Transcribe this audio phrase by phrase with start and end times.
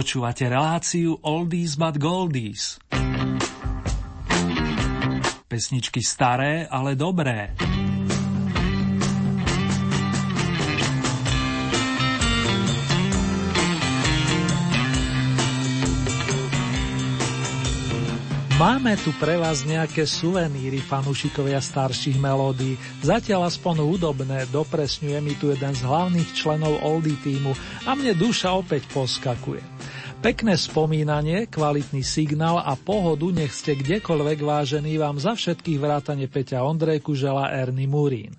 [0.00, 2.80] Počúvate reláciu Oldies but Goldies.
[5.44, 7.52] Pesničky staré, ale dobré.
[18.56, 22.80] Máme tu pre vás nejaké suveníry, fanúšikovia starších melódií.
[23.04, 27.52] Zatiaľ aspoň hudobné, dopresňuje mi tu jeden z hlavných členov Oldie týmu
[27.84, 29.60] a mne duša opäť poskakuje.
[30.20, 36.60] Pekné spomínanie, kvalitný signál a pohodu nech ste kdekoľvek vážení vám za všetkých vrátane Peťa
[36.60, 38.36] Ondrejku žela Ernie Murín.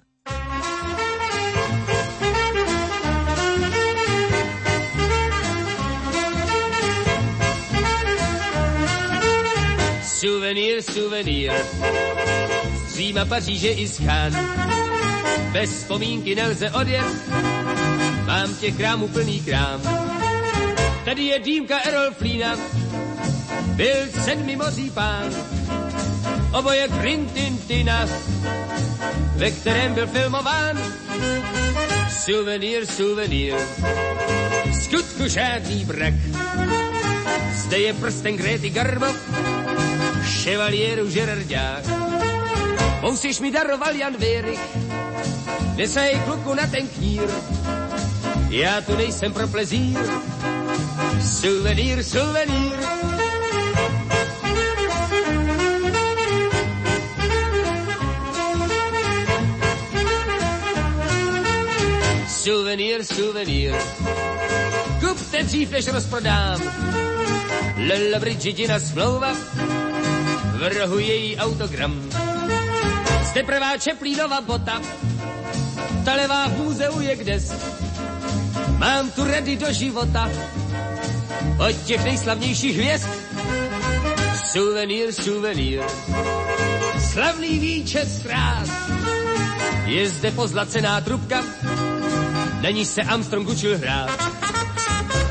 [10.05, 11.49] Suvenír, suvenír,
[12.85, 14.05] z Říma, Paříže i z.
[15.49, 17.09] Bez vzpomínky nelze odjet,
[18.29, 20.00] mám těch krámů plný krám.
[21.11, 22.55] Tady je dýmka Errol Flína,
[23.75, 25.35] byl sedmi moří pán.
[26.53, 28.07] Oboje Grintintina,
[29.35, 30.79] ve kterém byl filmován.
[32.09, 33.53] Suvenír, suvenír,
[34.83, 36.13] skutku žádný brak.
[37.55, 39.07] Zde je prsten Gréty Garbo,
[40.25, 41.83] ševalieru Žerardák.
[43.01, 44.77] Musíš mi daroval Jan Věrych,
[45.75, 47.29] nesaj kluku na ten knír.
[48.49, 49.99] Já tu nejsem pro plezír,
[51.23, 52.77] suvenír, suvenír.
[62.27, 63.73] Suvenír, suvenír,
[64.99, 66.61] kupte dřív, než rozprodám.
[67.77, 69.33] Lella Brigidina smlouva,
[70.57, 72.09] v rohu její autogram.
[73.23, 74.81] Zde prvá Čeplínova bota,
[76.05, 77.53] ta levá v muzeu je kdes.
[78.77, 80.29] Mám tu rady do života,
[81.67, 83.07] od těch nejslavnějších hvězd.
[84.51, 85.81] Suvenír, suvenír,
[87.11, 88.67] slavný výčet ztrát.
[89.85, 91.43] Je zde pozlacená trubka,
[92.61, 94.09] na níž se Armstrong učil hrát.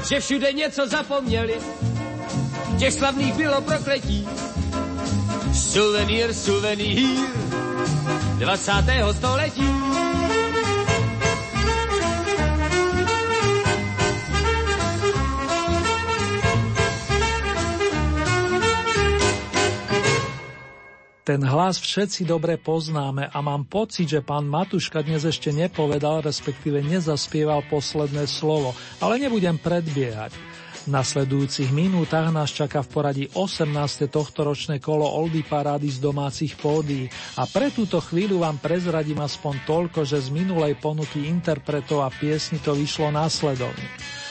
[0.09, 1.55] Že všude něco zapomněli,
[2.79, 4.29] těch slavných bylo prokletí.
[5.55, 7.29] Suvenír, suvenír
[8.39, 8.73] 20.
[9.13, 9.90] století.
[21.31, 26.83] Ten hlas všetci dobre poznáme a mám pocit, že pán Matuška dnes ešte nepovedal, respektíve
[26.83, 30.35] nezaspieval posledné slovo, ale nebudem predbiehať.
[30.35, 34.11] V nasledujúcich minútach nás čaká v poradí 18.
[34.11, 37.07] tohtoročné kolo Oldy parády z domácich pódií
[37.39, 42.59] a pre túto chvíľu vám prezradím aspoň toľko, že z minulej ponuky interpretov a piesni
[42.59, 43.87] to vyšlo následovne.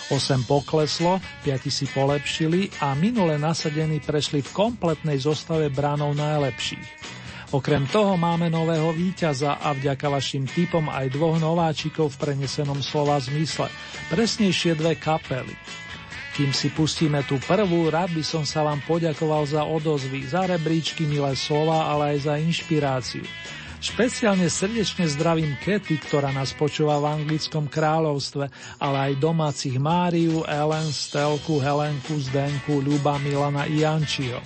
[0.09, 7.17] 8 pokleslo, 5 si polepšili a minule nasadení prešli v kompletnej zostave bránov najlepších.
[7.49, 13.17] Okrem toho máme nového víťaza a vďaka vašim typom aj dvoch nováčikov v prenesenom slova
[13.17, 13.65] zmysle,
[14.13, 15.57] presnejšie dve kapely.
[16.37, 21.09] Kým si pustíme tú prvú, rád by som sa vám poďakoval za odozvy, za rebríčky,
[21.09, 23.25] milé slova, ale aj za inšpiráciu.
[23.79, 30.91] Špeciálne srdečne zdravím Kety, ktorá nás počúva v anglickom kráľovstve, ale aj domácich Máriu, Ellen,
[30.91, 34.44] Stelku, Helenku, Zdenku, Ľuba, Milana i Jančiho.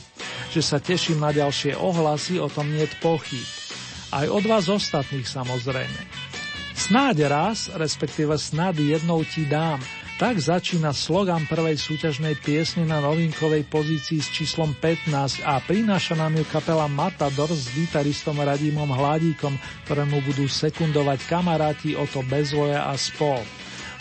[0.53, 3.41] Že sa teším na ďalšie ohlasy, o tom nie pochyb.
[4.13, 6.01] Aj od vás ostatných samozrejme.
[6.77, 9.81] Snáď raz, respektíve snad jednou ti dám,
[10.21, 16.37] tak začína slogan prvej súťažnej piesne na novinkovej pozícii s číslom 15 a prináša nám
[16.37, 19.57] ju kapela Matador s gitaristom Radímom Hladíkom,
[19.89, 23.41] ktorému budú sekundovať kamaráti Oto Bezvoja a spol.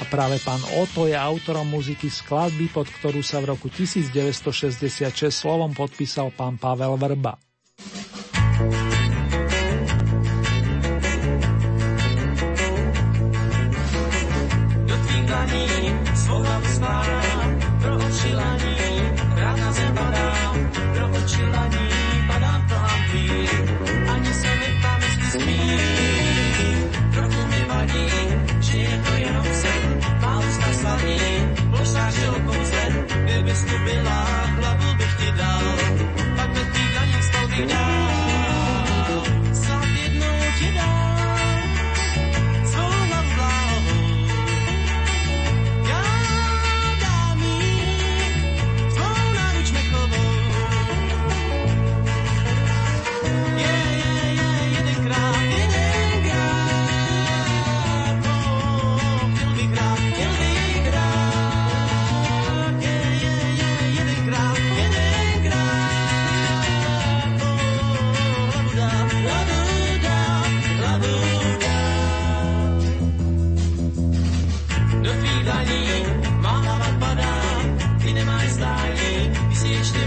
[0.01, 5.73] A práve pán Oto je autorom muziky skladby, pod ktorú sa v roku 1966 slovom
[5.73, 7.39] podpísal pán Pavel Vrba.
[15.47, 20.22] vzdelaním, svojho vzdáním, pro očilaním, rada zem podá.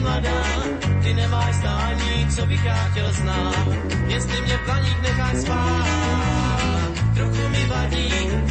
[0.06, 0.42] mladá,
[1.04, 3.66] ty nemáš stání, co bych já chtěl znám,
[4.07, 5.86] jestli mě planík necháš spát.
[7.16, 8.10] Trochu mi vadí,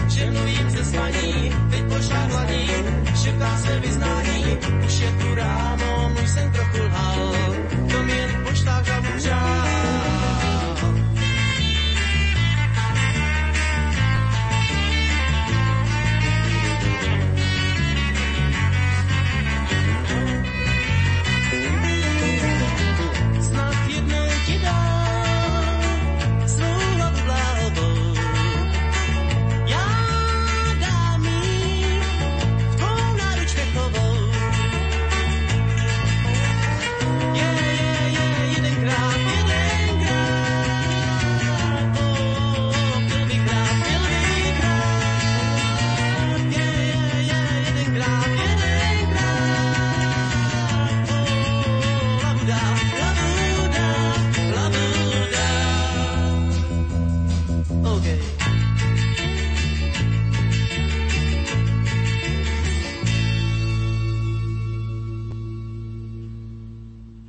[0.08, 2.70] že mluvím ze spaní, teď pošla hladí,
[3.22, 4.44] šeptá se vyznání,
[4.86, 7.53] už je tu ráno, už jsem trochu lhal.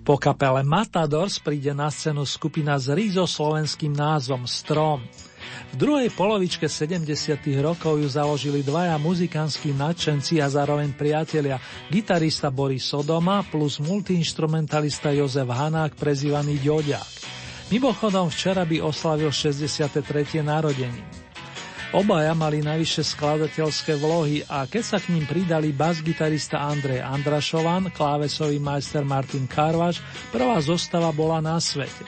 [0.05, 5.01] Po kapele Matadors príde na scénu skupina s slovenským názvom Strom.
[5.73, 7.09] V druhej polovičke 70.
[7.57, 11.57] rokov ju založili dvaja muzikánski nadšenci a zároveň priatelia,
[11.89, 17.09] gitarista Boris Sodoma plus multiinstrumentalista Jozef Hanák prezývaný Ďoďák.
[17.73, 20.05] Mimochodom včera by oslavil 63.
[20.45, 21.24] narodeniny.
[21.95, 28.59] Obaja mali najvyššie skladateľské vlohy a keď sa k ním pridali bas-gitarista Andrej Andrašovan, klávesový
[28.59, 32.03] majster Martin Karvaš, prvá zostava bola na svete.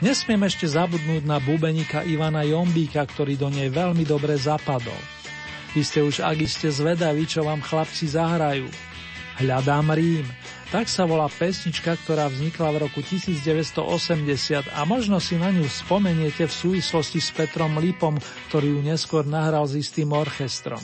[0.00, 4.96] Nesmiem ešte zabudnúť na bubenika Ivana Jombíka, ktorý do nej veľmi dobre zapadol.
[5.76, 8.64] Vy ste už, ak ste zvedaví, čo vám chlapci zahrajú.
[9.44, 10.24] Hľadám Rím.
[10.68, 16.44] Tak sa volá pesnička, ktorá vznikla v roku 1980 a možno si na ňu spomeniete
[16.44, 18.20] v súvislosti s Petrom Lipom,
[18.52, 20.80] ktorý ju neskôr nahral s istým orchestrom.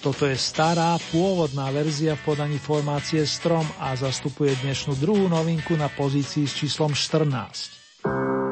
[0.00, 5.92] Toto je stará, pôvodná verzia v podaní formácie Strom a zastupuje dnešnú druhú novinku na
[5.92, 8.48] pozícii s číslom 14.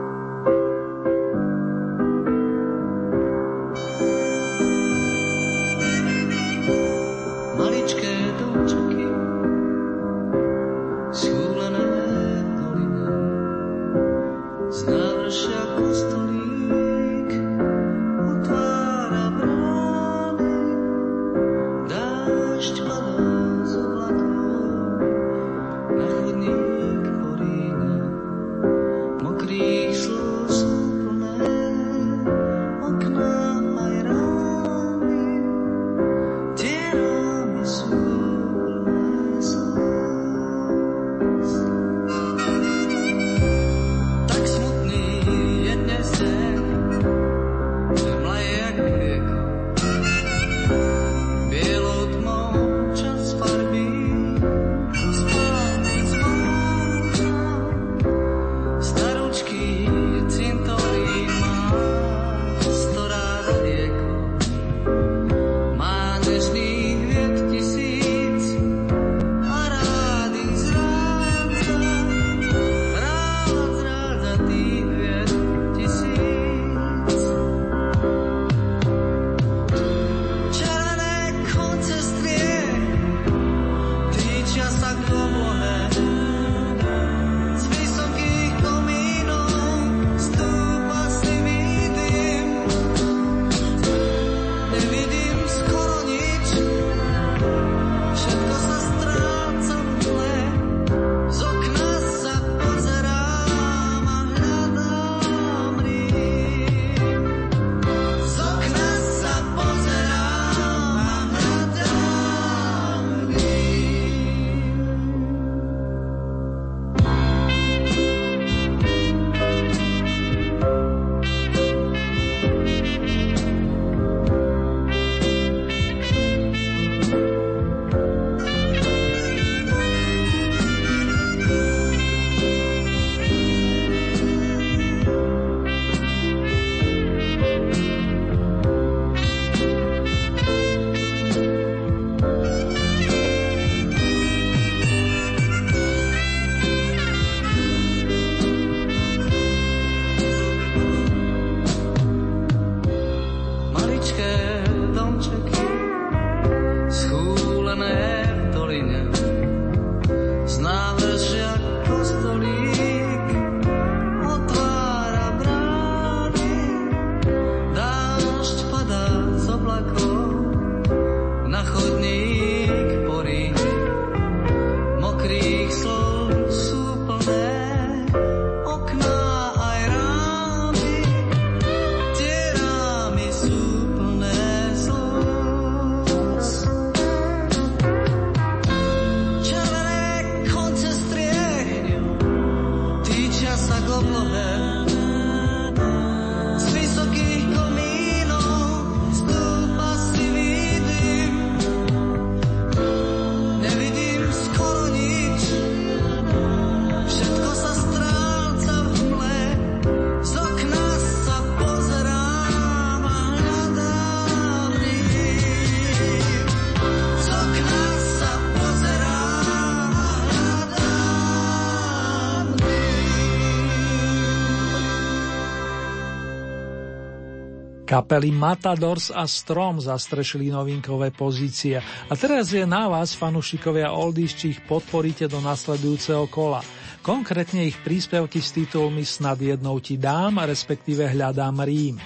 [227.99, 231.83] Kapely Matadors a Strom zastrešili novinkové pozície.
[231.83, 236.63] A teraz je na vás, fanušikovia Oldies, či ich podporíte do nasledujúceho kola.
[237.03, 241.99] Konkrétne ich príspevky s titulmi Snad jednou ti dám, respektíve Hľadám Rím.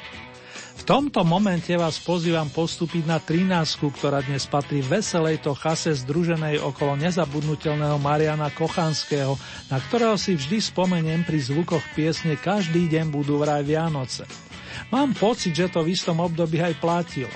[0.81, 3.53] V tomto momente vás pozývam postúpiť na 13,
[3.93, 9.37] ktorá dnes patrí veselej to chase združenej okolo nezabudnutelného Mariana Kochanského,
[9.69, 14.52] na ktorého si vždy spomeniem pri zvukoch piesne Každý deň budú vraj Vianoce.
[14.91, 17.33] Mám pocit, že to v istom období aj platilo.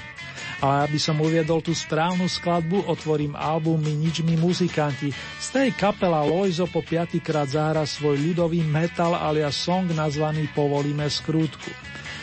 [0.57, 5.13] Ale aby som uviedol tú správnu skladbu, otvorím albumy Nič mi muzikanti.
[5.37, 11.69] Z tej kapela Loizo po piatýkrát zahra svoj ľudový metal alias song nazvaný Povolíme skrútku.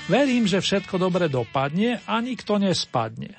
[0.09, 3.37] Verím, že všetko dobre dopadne a nikto nespadne.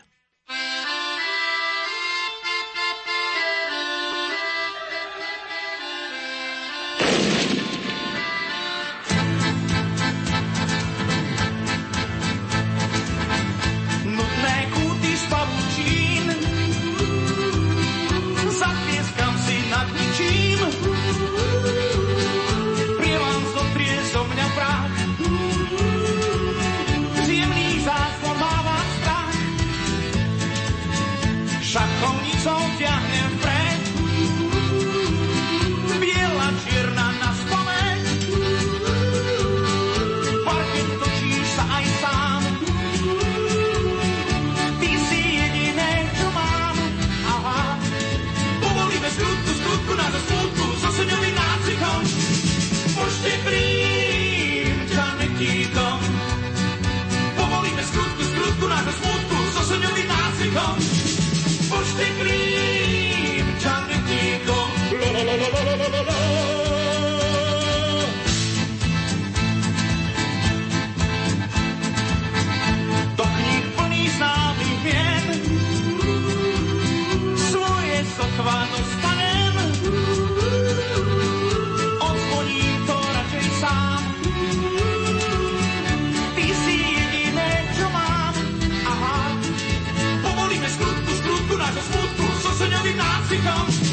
[93.44, 93.83] Zbraně,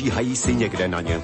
[0.00, 1.20] počíhají si někde na ně.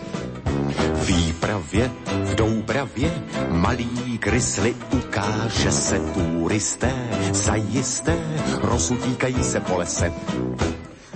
[1.06, 3.10] Výpravě v Doubravě
[3.48, 6.92] malý krysly ukáže se turisté,
[7.32, 8.16] zajisté
[8.60, 10.12] rozutíkají se po lese.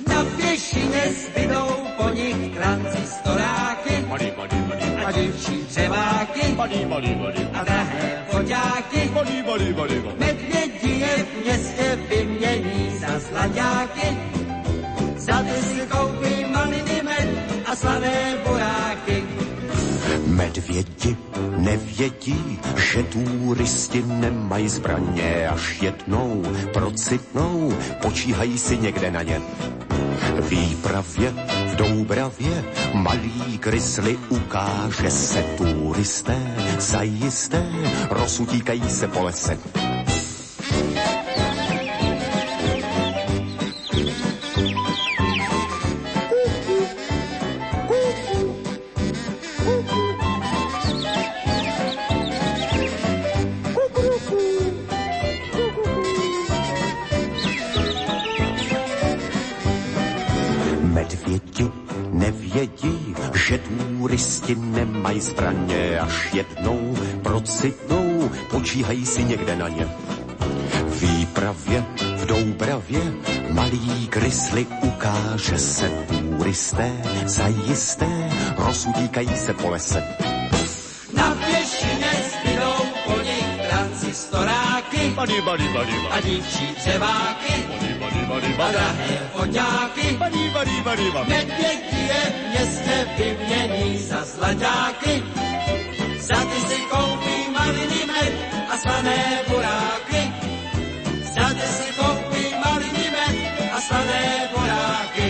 [0.08, 3.94] Na pěšině zbydou po nich transistoráky
[5.06, 6.56] a děvčí dřeváky
[7.52, 9.10] a drahé foťáky.
[20.70, 21.16] Medvědi
[21.56, 27.72] nevědí, že turisti nemají zbraně, až jednou procitnou,
[28.02, 29.40] počíhají si někde na ně.
[30.48, 31.34] Výpravě
[31.72, 36.36] v Doubravě malý krysly ukáže se turisté,
[36.78, 37.66] zajisté
[38.10, 39.58] rozutíkají se po lese.
[61.30, 61.70] oběti
[62.10, 69.88] nevědí, že turisti nemají zbraně, až jednou procitnou, počíhají si někde na ně.
[71.00, 71.84] Výpravě
[72.16, 73.00] v Doubravě
[73.50, 76.92] malý krysli ukáže se turisté,
[77.24, 80.02] zajisté rozudíkají se po lese.
[81.14, 85.14] Na pěšině zbydou po nich transistoráky
[86.10, 87.69] a dívčí ceváky
[88.40, 90.06] a drahé foťáky.
[91.28, 95.22] Medvědí je v městě vymění za zlaťáky.
[96.20, 98.32] Za ty si koupí maliny med
[98.70, 100.22] a slané buráky.
[101.34, 103.34] Za ty si koupí maliny med
[103.72, 105.26] a slané buráky.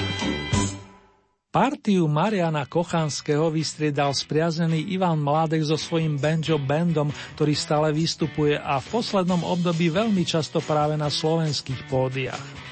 [1.51, 8.79] Partiu Mariana Kochanského vystriedal spriazený Ivan Mládek so svojím banjo bandom, ktorý stále vystupuje a
[8.79, 12.70] v poslednom období veľmi často práve na slovenských pódiach.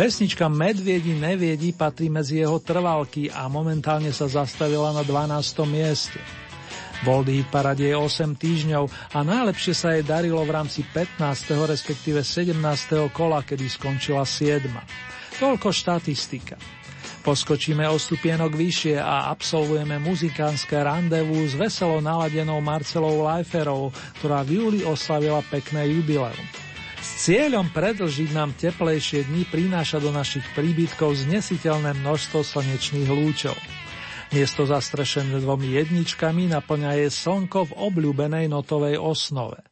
[0.00, 5.36] Pesnička Medviedi neviedi patrí medzi jeho trvalky a momentálne sa zastavila na 12.
[5.68, 6.16] mieste.
[7.04, 11.20] Boldy parade je 8 týždňov a najlepšie sa jej darilo v rámci 15.
[11.68, 12.56] respektíve 17.
[13.12, 14.72] kola, kedy skončila 7.
[15.36, 16.56] Toľko štatistika.
[17.20, 23.92] Poskočíme o stupienok vyššie a absolvujeme muzikánske randevu s veselo naladenou Marcelou Leiferovou,
[24.24, 26.69] ktorá v júli oslavila pekné jubileum.
[27.00, 33.56] S cieľom predlžiť nám teplejšie dni prináša do našich príbytkov znesiteľné množstvo slnečných lúčov.
[34.36, 39.69] Miesto zastrešené dvomi jedničkami naplňa je slnko v obľúbenej notovej osnove.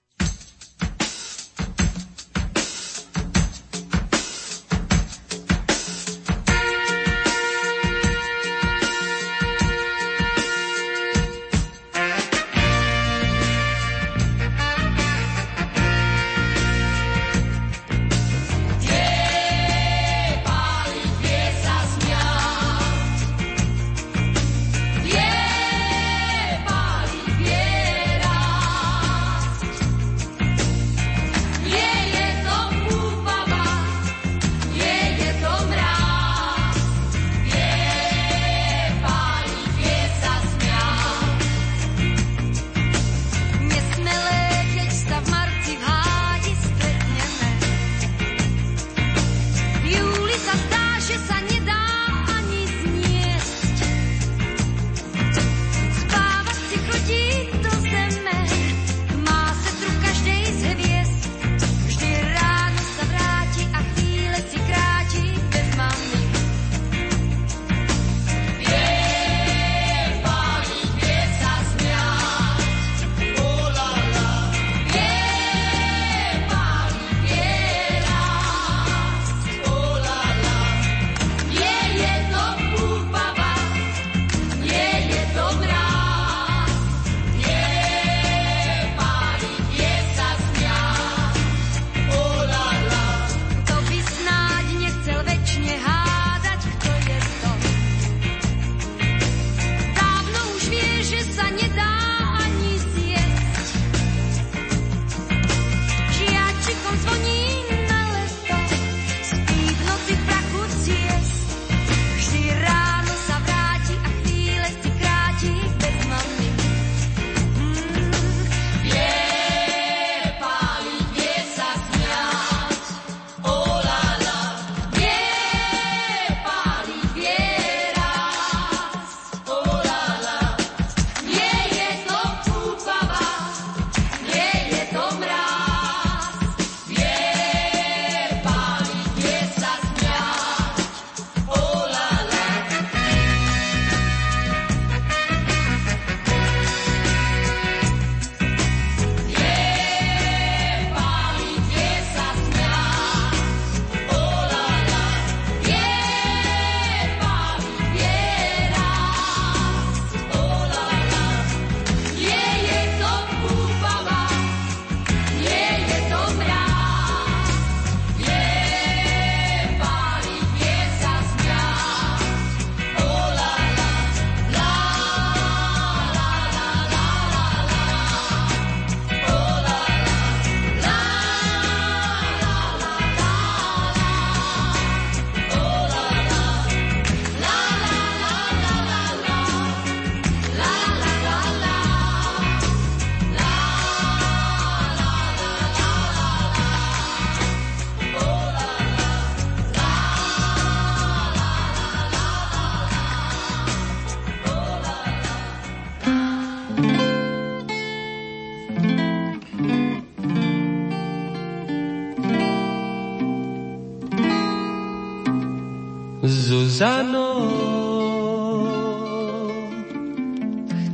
[216.78, 217.34] Zuzano,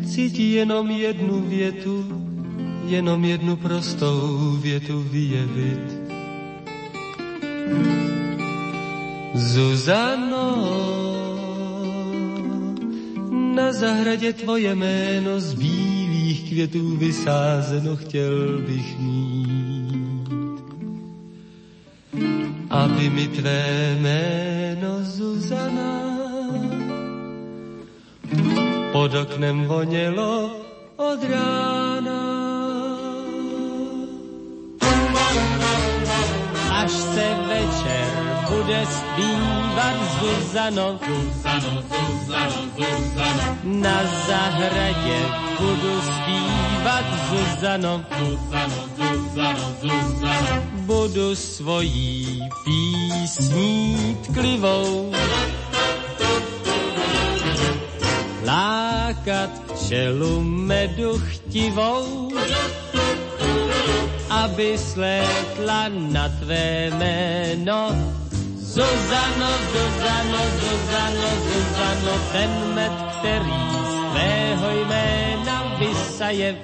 [0.02, 2.04] chci jenom jednu větu,
[2.88, 5.84] jenom jednu prostou větu vyjevit.
[9.34, 10.48] Zuzano,
[13.54, 20.28] na zahradě tvoje jméno z bílých květů vysázeno chtěl bych mít.
[22.70, 26.00] Aby mi tvé jméno Zuzana
[28.92, 30.50] pod oknem vonělo
[30.96, 32.20] od rána.
[36.72, 38.10] Až se večer
[38.50, 40.98] bude zpívat Zuzano.
[41.06, 43.58] Zuzano, Zuzano, Zuzano.
[43.64, 45.18] Na zahradě
[45.58, 48.93] budu zpívat Zuzano, Zuzano.
[50.72, 55.12] Budu svojí písní tklivou.
[58.44, 59.50] Lákat
[59.88, 62.30] čelu medu chtivou
[64.44, 67.80] aby slétla na tvé jméno.
[68.56, 76.56] Zuzano, Zuzano, Zuzano, Zuzano, ten med, který z tvého jména vysaje.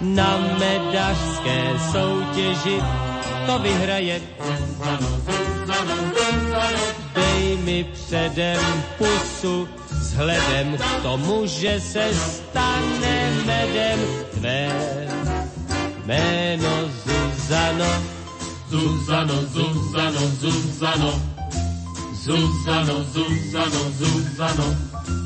[0.00, 2.82] Na medařské soutěži
[3.46, 4.20] to vyhraje.
[7.14, 13.98] Dej mi předem pusu, vzhledem k tomu, že se stane medem
[14.34, 14.68] tvé
[16.06, 16.70] jméno
[17.04, 18.02] Zuzano.
[18.70, 21.22] Zuzano, Zuzano, Zuzano.
[22.14, 24.64] Zuzano, Zuzano, Zuzano.
[24.66, 25.25] Zuzano,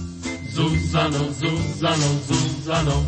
[0.51, 3.07] Zuzanou, Zuzanou, Zuzanou.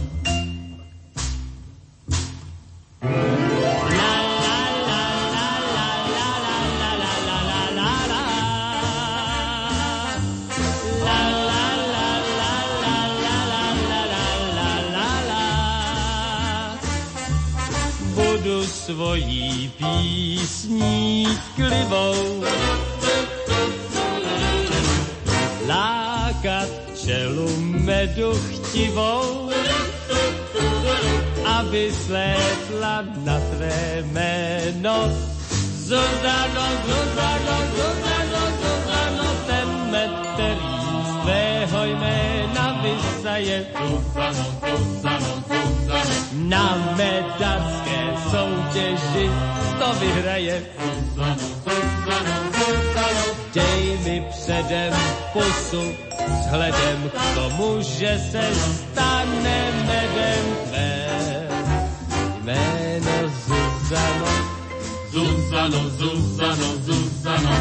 [18.15, 21.27] Budu svojí písní
[21.57, 22.45] klivou.
[25.67, 26.02] La,
[27.03, 27.51] čelu
[27.83, 29.51] medu chtivou,
[31.59, 35.11] aby slétla na tvé jméno.
[35.83, 43.67] Zuzano, Zuzano, Zuzano, Zuzano, ten med, který z tvého jména vysaje.
[43.75, 49.27] Zuzano, Zuzano, Zuzano, na medaské soutěži
[49.79, 50.63] to vyhraje.
[53.55, 54.93] Dej mi předem
[55.33, 61.09] pusu, vzhledem k tomu, že se stane medem tvé.
[62.43, 64.31] Jméno Zuzano,
[65.13, 67.55] Zuzano, Zuzano, Zuzano,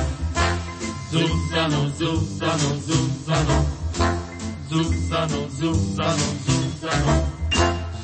[1.11, 3.57] Zuzano, Zuzano, Zuzano,
[4.69, 7.41] Zuzano, Zuzano, Zuzano.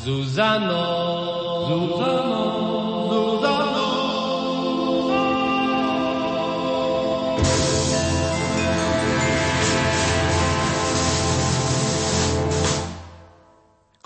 [0.03, 0.77] Zuzano, Zuzano,
[1.67, 2.86] Zuzano.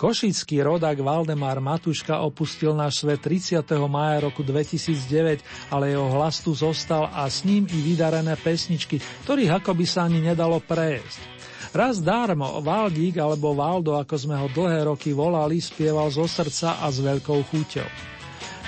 [0.02, 3.62] Košický rodak Valdemar Matuška opustil náš svet 30.
[3.86, 9.62] maja roku 2009, ale jeho hlas tu zostal a s ním i vydarené pesničky, ktorých
[9.62, 11.22] ako by sa ani nedalo prejesť.
[11.70, 16.90] Raz darmo Valdík alebo Valdo, ako sme ho dlhé roky volali, spieval zo srdca a
[16.90, 17.86] s veľkou chuťou.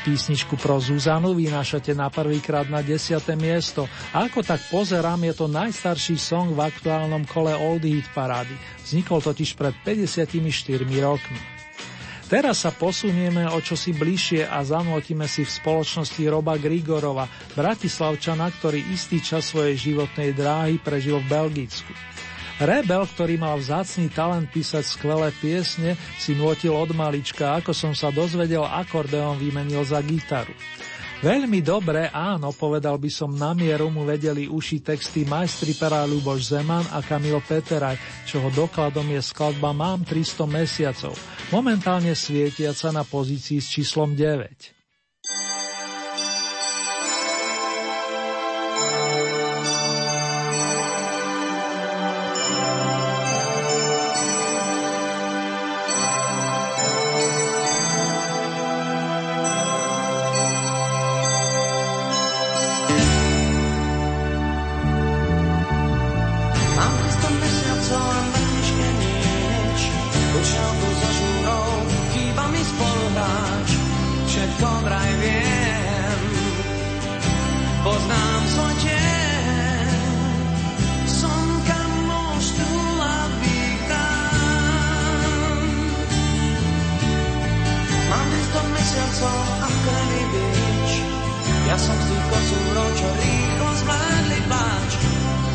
[0.04, 3.24] Písničku pro Zuzanu vynášate na prvýkrát na 10.
[3.40, 8.52] miesto a ako tak pozerám, je to najstarší song v aktuálnom kole Old Hit parády.
[8.84, 10.28] Vznikol totiž pred 54
[11.00, 11.40] rokmi.
[12.28, 17.24] Teraz sa posunieme o čosi bližšie a zanotíme si v spoločnosti Roba Grigorova,
[17.56, 22.13] bratislavčana, ktorý istý čas svojej životnej dráhy prežil v Belgicku.
[22.62, 28.14] Rebel, ktorý mal vzácný talent písať skvelé piesne, si nutil od malička, ako som sa
[28.14, 30.54] dozvedel, akordeon vymenil za gitaru.
[31.18, 36.52] Veľmi dobre, áno, povedal by som na mieru mu vedeli uši texty majstri pera Luboš
[36.52, 37.96] Zeman a Kamil Peteraj,
[38.28, 41.16] čoho dokladom je skladba Mám 300 mesiacov,
[41.48, 44.73] momentálne svietiaca na pozícii s číslom 9.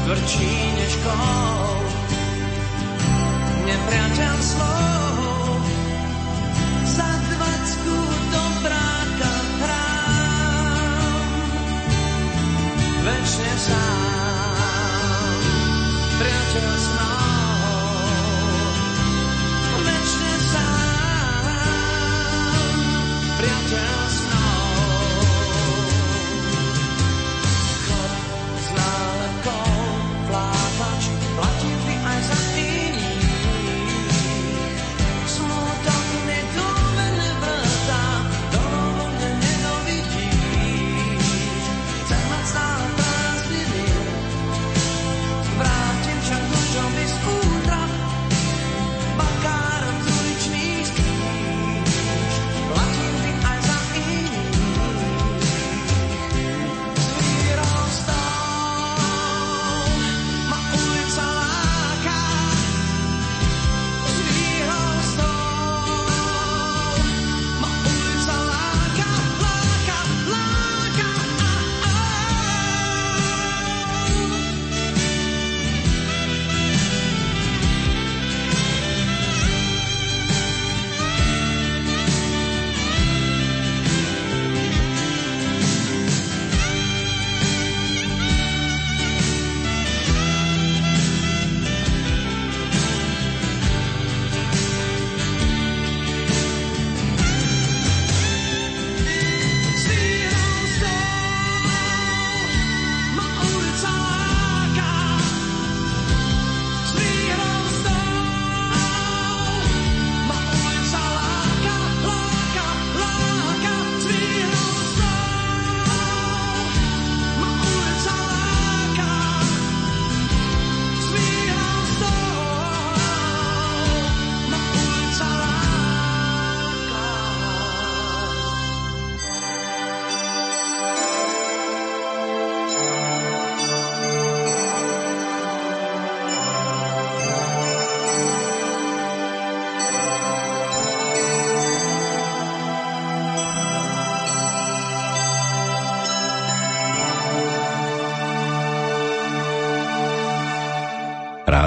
[0.10, 1.86] tvrdší než kol.
[3.62, 4.89] Nepriateľ slov,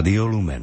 [0.03, 0.62] Rádio Lumen.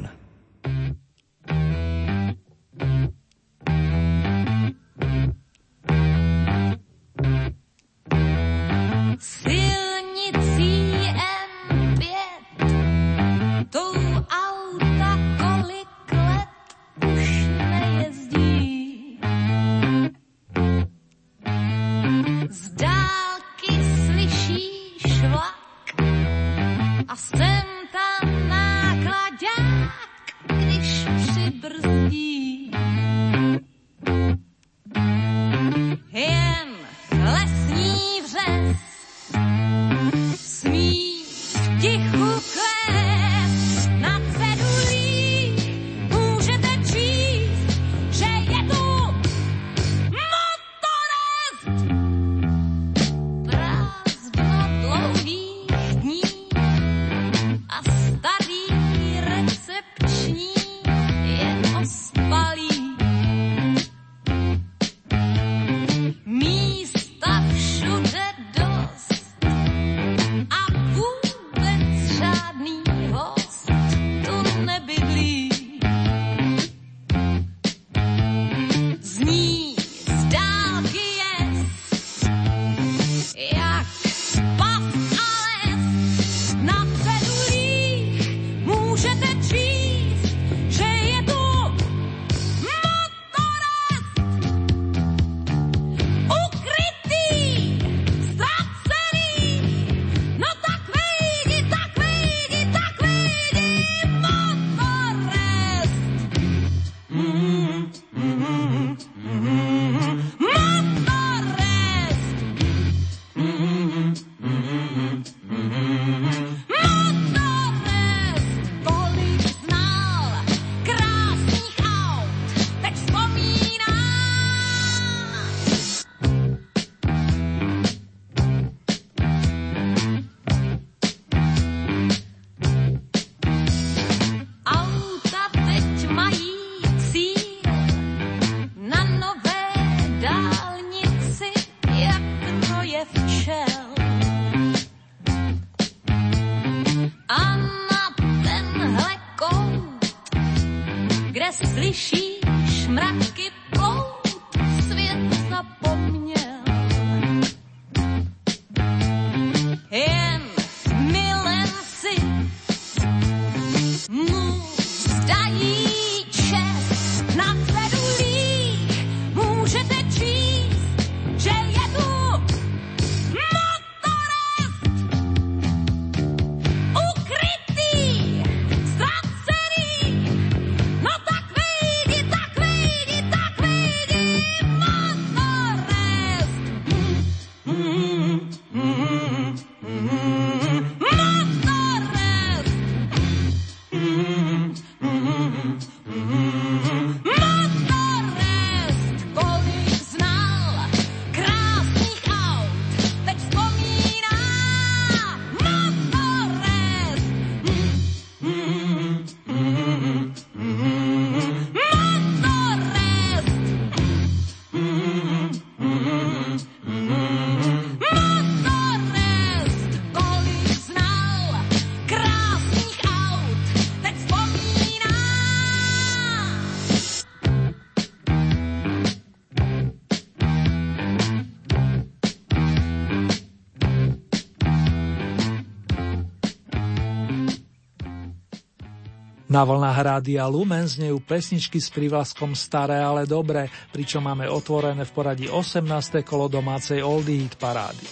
[239.50, 245.10] Na vlnách Rádia Lumen znejú pesničky s prívlaskom Staré, ale dobré, pričom máme otvorené v
[245.10, 245.90] poradí 18.
[246.22, 248.06] kolo domácej Oldie Hit parády.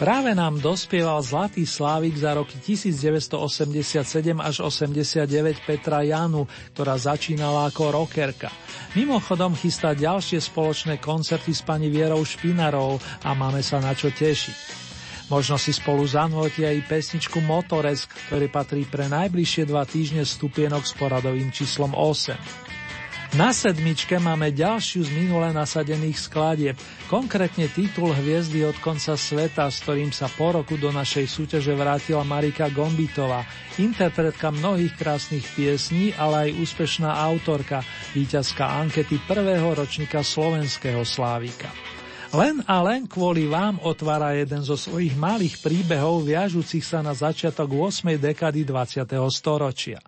[0.00, 4.00] Práve nám dospieval Zlatý Slávik za roky 1987
[4.40, 8.48] až 89 Petra Janu, ktorá začínala ako rockerka.
[8.96, 14.81] Mimochodom chystá ďalšie spoločné koncerty s pani Vierou Špinarou a máme sa na čo tešiť.
[15.32, 20.92] Možno si spolu zanúti aj pesničku Motores, ktorý patrí pre najbližšie dva týždne stupienok s
[20.92, 22.36] poradovým číslom 8.
[23.40, 26.76] Na sedmičke máme ďalšiu z minule nasadených skladieb,
[27.08, 32.28] konkrétne titul Hviezdy od konca sveta, s ktorým sa po roku do našej súťaže vrátila
[32.28, 33.48] Marika Gombitová,
[33.80, 37.80] interpretka mnohých krásnych piesní, ale aj úspešná autorka,
[38.12, 41.72] víťazka ankety prvého ročníka slovenského slávika.
[42.32, 47.68] Len a len kvôli vám otvára jeden zo svojich malých príbehov viažúcich sa na začiatok
[47.76, 48.16] 8.
[48.16, 49.04] dekady 20.
[49.28, 50.00] storočia.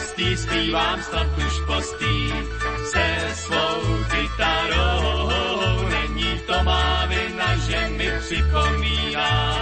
[0.00, 2.32] Prostý, zpívám snad už postý
[2.90, 3.80] se svou
[4.10, 5.28] kytarou.
[5.88, 9.56] Není to má vina, že mi připomíná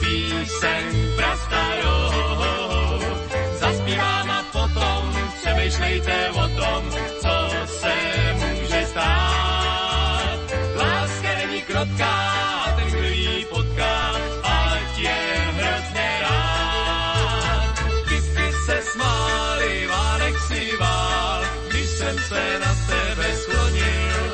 [0.00, 2.10] píseň prastarou.
[3.58, 5.02] Zaspívám a potom
[5.42, 6.82] přemýšlejte o tom,
[7.22, 7.25] co
[22.28, 24.30] se na tebe sklonil.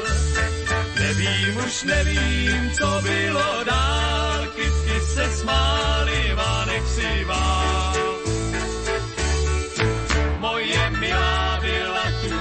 [1.00, 7.96] Nevím, už nevím, co bylo dál, kytky se smáli, Vánek si vál.
[10.38, 12.36] Moje milá byla tu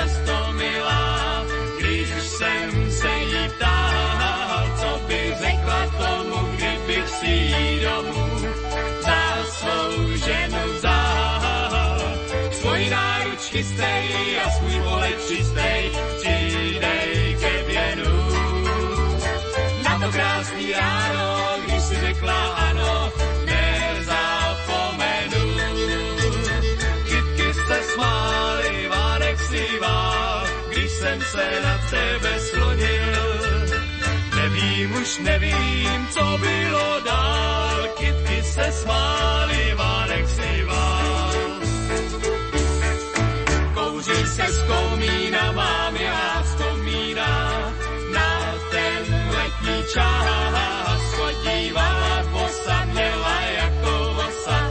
[0.00, 1.44] roztomilá,
[1.78, 8.37] když jsem se jí ptal, co by řekla tomu, kdybych si jí domů
[13.48, 18.16] chystej a svůj pohled čistej, přidej ke věnu.
[19.84, 23.12] Na to krásný ráno, když si řekla ano,
[23.44, 25.44] nezapomenu.
[27.08, 29.66] Kytky se smály, Vánek si
[30.70, 33.38] když jsem se na tebe sklonil.
[34.36, 40.07] Nevím, už nevím, co bylo dál, kytky se smály, Vánek
[44.56, 47.72] Komína, mám já vzpomíná
[48.12, 51.00] na ten letní čas.
[51.16, 54.70] Chodívala posadněla jako vosa,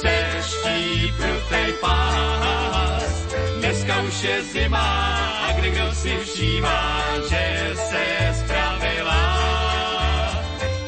[0.00, 3.26] přeští prutej pás.
[3.58, 4.88] Dneska už je zima
[5.48, 9.22] a kdy kdo si všímá, že se spravila.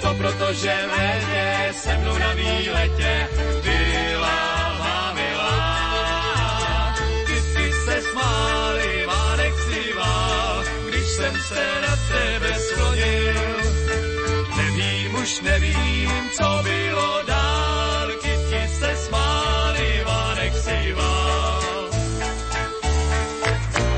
[0.01, 3.29] To proto, že v létě se mnou na výletě
[3.63, 3.94] byla
[11.49, 11.65] se
[12.09, 13.35] tebe sklonil.
[14.57, 20.95] Nevím, už nevím, co bylo dál, kytky se smály, Vánek si.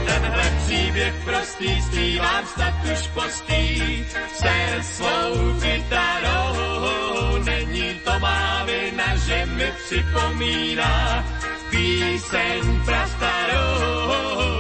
[0.06, 7.38] Tenhle příběh prostý zpívám snad už postý se svou kytarou.
[7.44, 11.24] Není to má vina, že mi připomíná
[11.70, 14.55] píseň prastarou.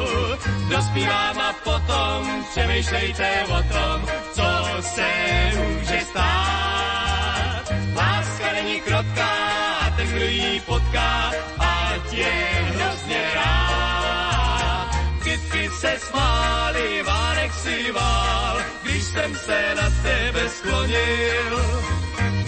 [0.68, 5.10] Dospívám a potom přemýšlejte o tom, co se
[5.56, 7.72] může stát.
[7.94, 9.56] Láska není krotká
[9.96, 14.90] ten, kdo ji potká, ať je hrozně rád.
[15.24, 21.80] Kytky se smály, Vánek si vál, když jsem se na tebe sklonil.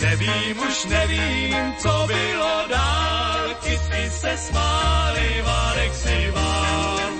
[0.00, 7.17] Nevím, už nevím, co bylo dál, kytky se smály, Vánek si vál.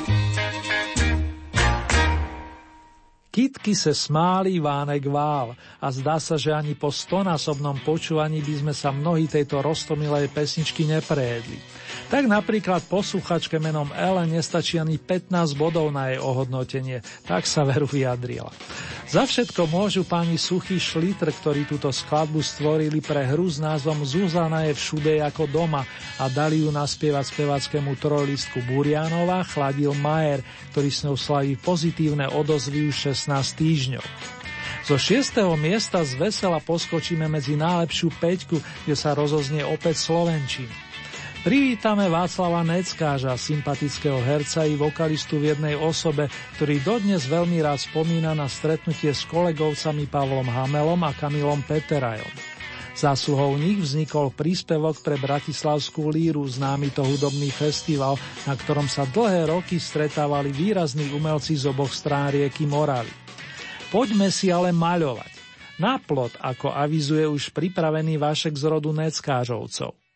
[3.39, 8.74] Kytky se smáli, Vánek vál a zdá sa, že ani po stonásobnom počúvaní by sme
[8.74, 11.55] sa mnohí tejto roztomilej pesničky neprejedli.
[12.09, 17.85] Tak napríklad posluchačke menom Ellen nestačí ani 15 bodov na jej ohodnotenie, tak sa veru
[17.85, 18.49] vyjadrila.
[19.13, 24.65] Za všetko môžu páni Suchý Šlitr, ktorí túto skladbu stvorili pre hru s názvom Zuzana
[24.69, 25.85] je všude ako doma
[26.17, 30.41] a dali ju naspievať spevackému trojlistku Burianova, chladil Majer,
[30.73, 34.05] ktorý s ňou slaví pozitívne odozvy už 16 týždňov.
[34.89, 35.45] Zo 6.
[35.61, 38.57] miesta z vesela poskočíme medzi najlepšiu peťku,
[38.89, 40.88] kde sa rozoznie opäť Slovenčín.
[41.39, 46.26] Privítame Václava Neckáža, sympatického herca i vokalistu v jednej osobe,
[46.59, 52.26] ktorý dodnes veľmi rád spomína na stretnutie s kolegovcami Pavlom Hamelom a Kamilom Peterajom.
[52.99, 59.47] Zásluhou nich vznikol príspevok pre Bratislavskú líru, známy to hudobný festival, na ktorom sa dlhé
[59.47, 63.14] roky stretávali výrazní umelci z oboch strán rieky Moravy.
[63.95, 65.30] Poďme si ale maľovať.
[65.78, 70.08] Na plot, ako avizuje už pripravený Vašek z rodu Neckážovcov.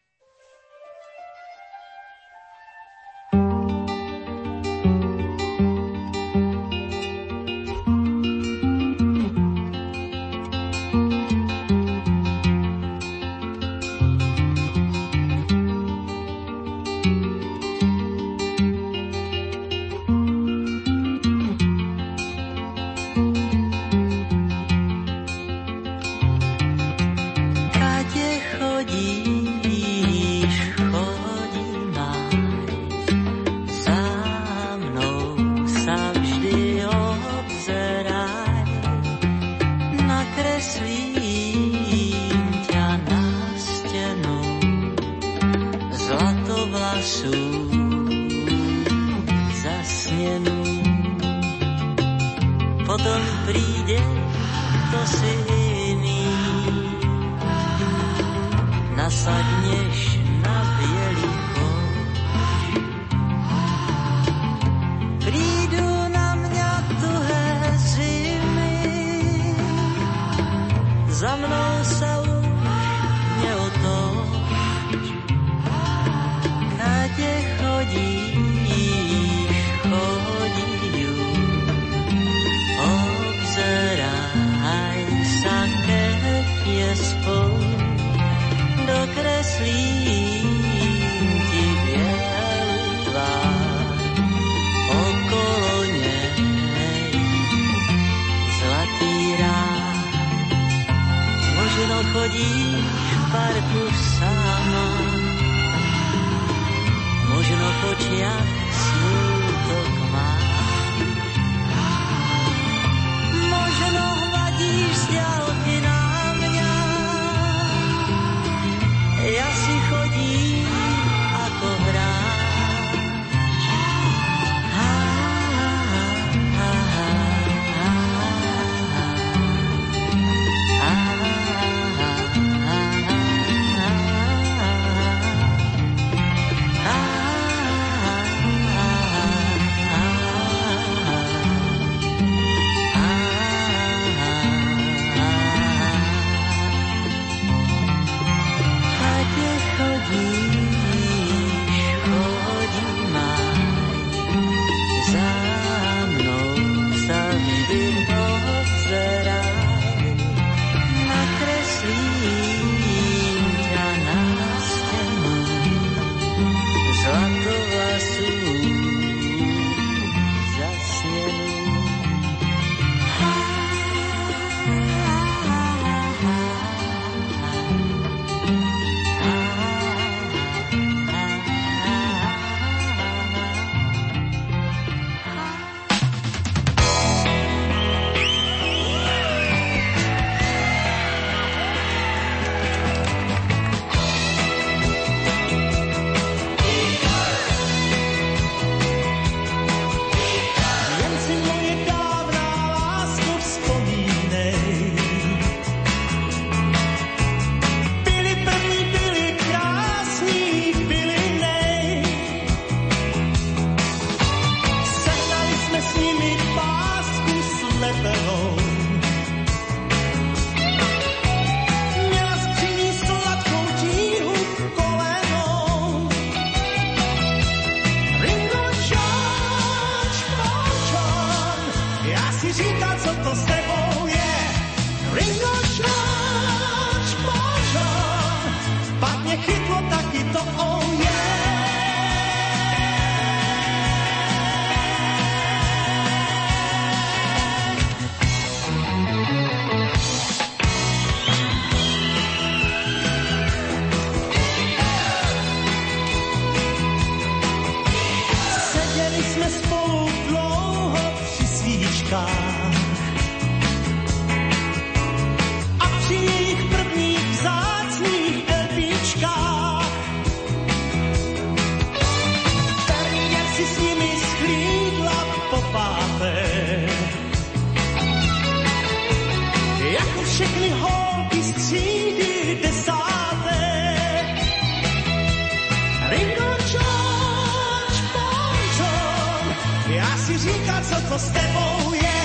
[290.02, 292.20] já si říkám, co to s tebou je.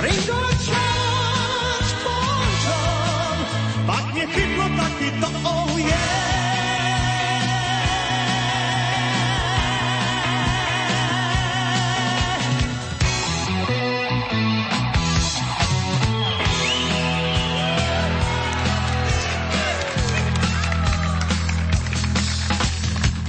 [0.00, 3.36] Ringočáč, končom,
[3.86, 6.34] pak mě chytlo taky to, oh yeah.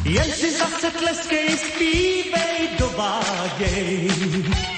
[0.06, 2.15] Jen si zase tleskej spíš,
[2.96, 3.02] 不
[3.60, 4.75] 记。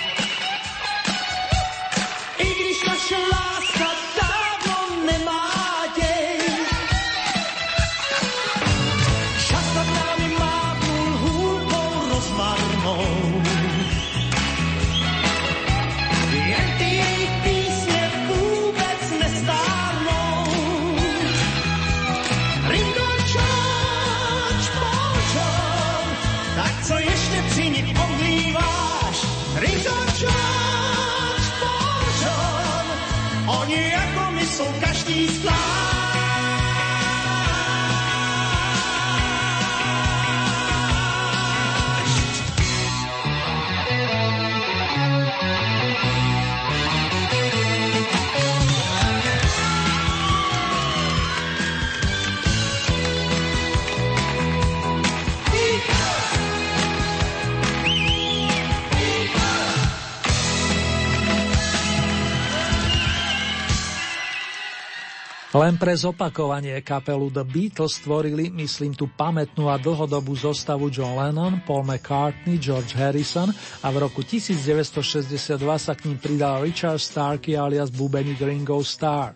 [65.58, 71.66] Len pre zopakovanie kapelu The Beatles stvorili, myslím tu pamätnú a dlhodobú zostavu John Lennon,
[71.66, 73.50] Paul McCartney, George Harrison
[73.82, 79.34] a v roku 1962 sa k ním pridal Richard Starkey alias bubeník Ringo Starr.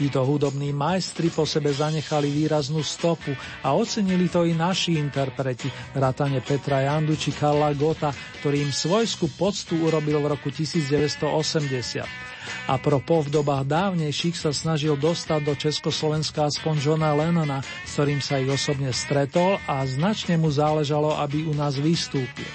[0.00, 6.40] Títo hudobní majstri po sebe zanechali výraznú stopu a ocenili to i naši interpreti, vrátane
[6.40, 8.08] Petra Jandu či Karla Gota,
[8.40, 12.31] ktorý im svojskú poctu urobil v roku 1980.
[12.70, 18.22] A pro v dobách dávnejších sa snažil dostať do Československa aspoň Johna Lennona, s ktorým
[18.22, 22.48] sa ich osobne stretol a značne mu záležalo, aby u nás vystúpil.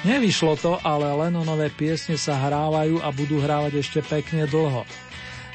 [0.00, 4.88] Nevyšlo to, ale Lennonové piesne sa hrávajú a budú hrávať ešte pekne dlho.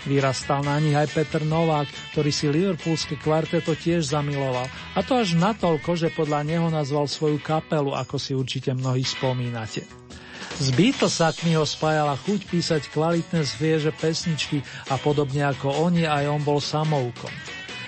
[0.06, 4.70] Vyrastal na nich aj Peter Novák, ktorý si liverpoolske kvarteto tiež zamiloval.
[4.94, 10.05] A to až natoľko, že podľa neho nazval svoju kapelu, ako si určite mnohí spomínate.
[10.56, 16.42] Z Beatlesakmi ho spájala chuť písať kvalitné svieže pesničky a podobne ako oni aj on
[16.48, 17.32] bol samoukom.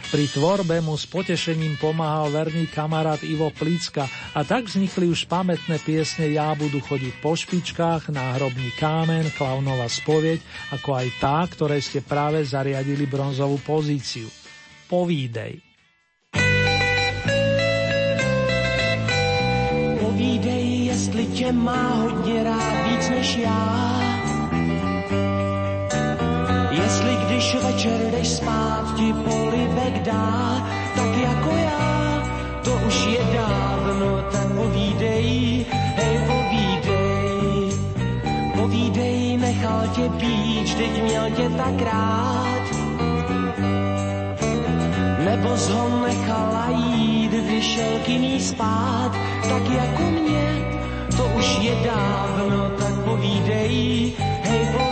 [0.07, 5.79] Pri tvorbe mu s potešením pomáhal verný kamarát Ivo Plicka a tak vznikli už pamätné
[5.83, 10.39] piesne Ja budu chodiť po špičkách, Náhrobný kámen, Klaunova spovieď,
[10.75, 14.27] ako aj tá, ktoré ste práve zariadili bronzovú pozíciu.
[14.87, 15.66] Povídej,
[21.37, 23.99] tě má hodně rád víc než já
[26.71, 32.23] Jestli když večer jdeš spát, ti polibek dá, tak jako já,
[32.63, 35.65] to už je dávno, tak povídej,
[35.95, 37.71] hej povídej.
[38.55, 42.63] Povídej, nechal tě být, teď měl tě tak rád.
[45.25, 49.11] Nebo ho nechala jít, když šel k spát,
[49.49, 50.66] tak jako mě,
[51.47, 54.86] už je dávno, tak povídej, hej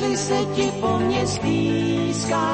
[0.00, 2.48] jestli se ti po mně stýská,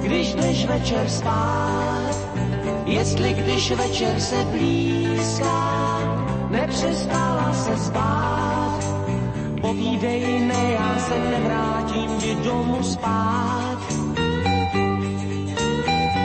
[0.00, 2.16] když jdeš večer spát.
[2.84, 6.00] Jestli když večer se blízká,
[6.50, 8.80] nepřestala se spát.
[9.60, 13.78] Povídej, ne, já se nevrátím ti domů spát.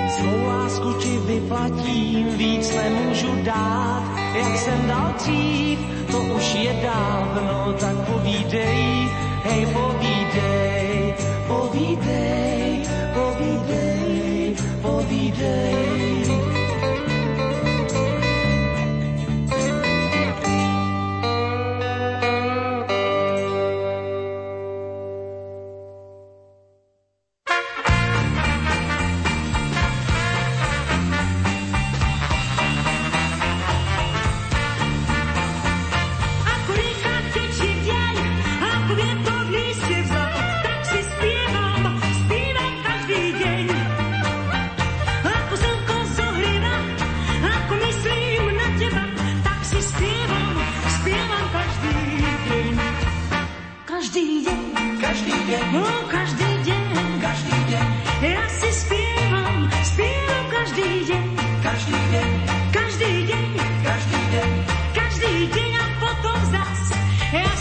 [0.09, 4.03] Svou lásku ti vyplatím, víc nemůžu dát,
[4.35, 5.79] jak jsem dal dřív,
[6.11, 9.09] to už je dávno, tak povídej,
[9.43, 11.15] hej, povídej,
[11.47, 12.83] povídej,
[13.13, 16.22] povídej, povídej.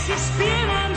[0.05, 0.92] si spievame.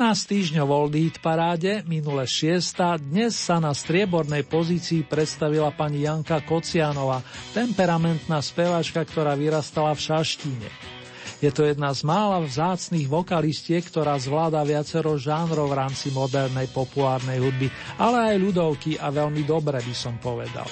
[0.00, 3.04] 12 týždňov Old paráde, minule 6.
[3.04, 7.20] Dnes sa na striebornej pozícii predstavila pani Janka Kocianova,
[7.52, 10.68] temperamentná speváčka, ktorá vyrastala v Šaštíne.
[11.44, 17.36] Je to jedna z mála vzácných vokalistiek, ktorá zvláda viacero žánrov v rámci modernej populárnej
[17.36, 17.68] hudby,
[18.00, 20.64] ale aj ľudovky a veľmi dobre by som povedal.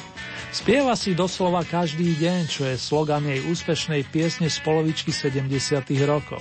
[0.57, 5.53] Spieva si doslova každý deň, čo je slogan jej úspešnej piesne z polovičky 70.
[6.09, 6.41] rokov.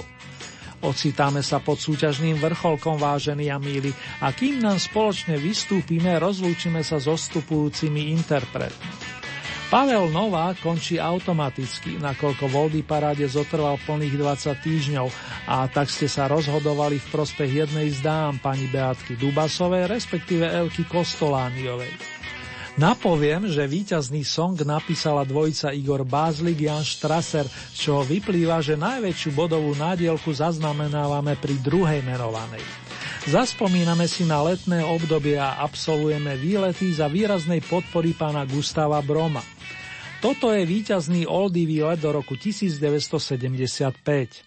[0.78, 3.90] Ocitáme sa pod súťažným vrcholkom, vážení a míli,
[4.22, 9.18] a kým nám spoločne vystúpime, rozlúčime sa s ostupujúcimi interpretmi.
[9.68, 15.08] Pavel Nová končí automaticky, nakoľko Voldy paráde zotrval plných 20 týždňov
[15.44, 20.88] a tak ste sa rozhodovali v prospech jednej z dám pani Beatky Dubasovej, respektíve Elky
[20.88, 22.17] Kostolániovej.
[22.78, 29.74] Napoviem, že víťazný song napísala dvojica Igor Bázlik Jan Strasser, čoho vyplýva, že najväčšiu bodovú
[29.74, 32.62] nádielku zaznamenávame pri druhej menovanej.
[33.26, 39.42] Zaspomíname si na letné obdobie a absolvujeme výlety za výraznej podpory pána Gustava Broma.
[40.22, 44.47] Toto je víťazný oldie výlet do roku 1975.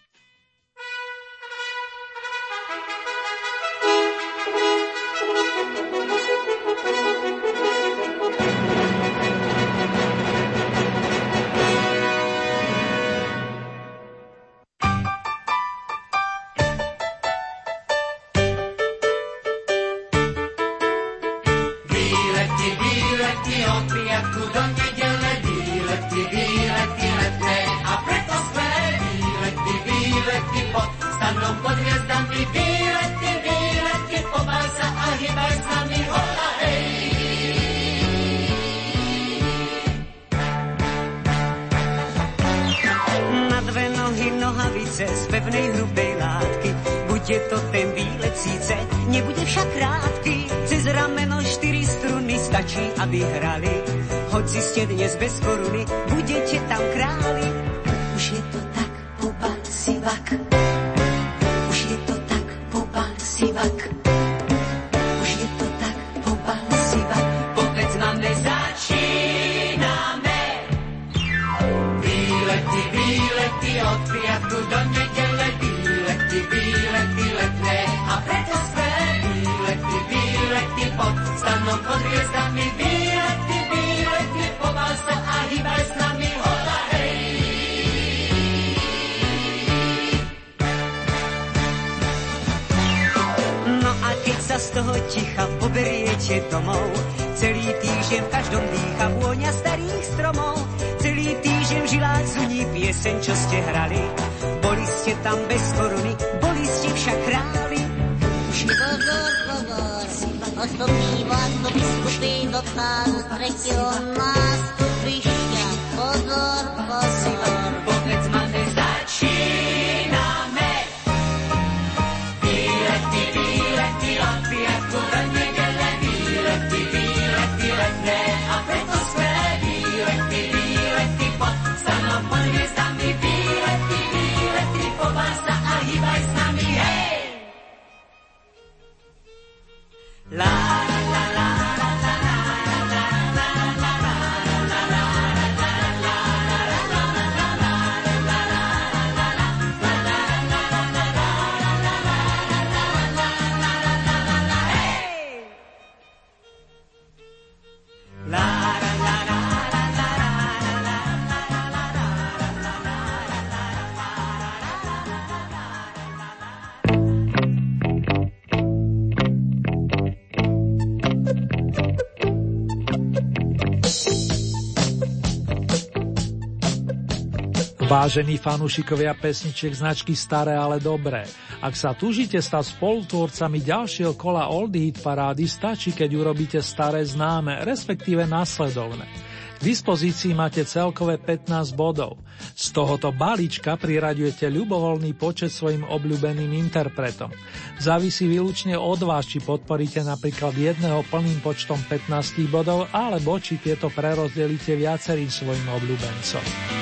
[177.90, 181.26] Vážení fanúšikovia pesničiek značky Staré, ale dobré.
[181.58, 187.66] Ak sa tužite stať spolutvorcami ďalšieho kola Old Hit parády, stačí, keď urobíte staré známe,
[187.66, 189.10] respektíve nasledovné.
[189.58, 192.22] V dispozícii máte celkové 15 bodov.
[192.54, 197.34] Z tohoto balíčka priraďujete ľubovoľný počet svojim obľúbeným interpretom.
[197.82, 203.90] Závisí výlučne od vás, či podporíte napríklad jedného plným počtom 15 bodov, alebo či tieto
[203.90, 206.78] prerozdelíte viacerým svojim obľúbencom.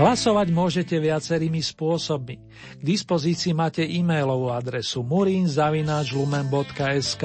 [0.00, 2.40] Hlasovať môžete viacerými spôsobmi.
[2.80, 7.24] K dispozícii máte e-mailovú adresu murinzavináčlumen.sk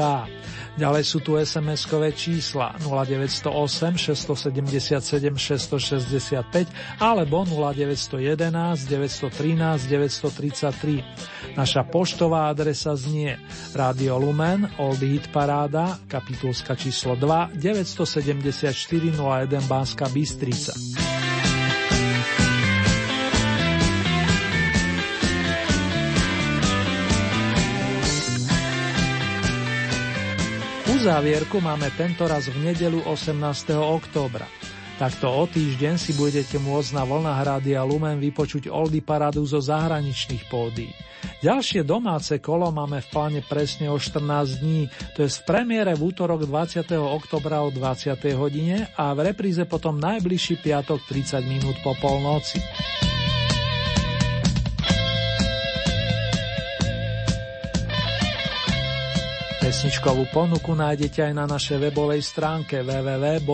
[0.75, 8.43] Ďalej sú tu SMS-kové čísla 0908 677 665 alebo 0911
[8.83, 11.55] 913 933.
[11.55, 13.39] Naša poštová adresa znie
[13.71, 20.75] Radio Lumen, Old Hit Paráda, kapitulska číslo 2, 974 01 Banska Bystrica.
[31.05, 33.37] Uzávierku máme tento raz v nedelu 18.
[33.77, 34.49] októbra.
[34.97, 40.49] Takto o týždeň si budete môcť na vlnách Rádia Lumen vypočuť Oldy Paradu zo zahraničných
[40.49, 40.89] pódií.
[41.45, 46.09] Ďalšie domáce kolo máme v pláne presne o 14 dní, to je v premiére v
[46.09, 46.89] útorok 20.
[46.97, 48.17] oktobra o 20.
[48.33, 52.57] hodine a v repríze potom najbližší piatok 30 minút po polnoci.
[59.65, 63.49] Pesničkovú ponuku nájdete aj na našej webovej stránke www.lumen.sk.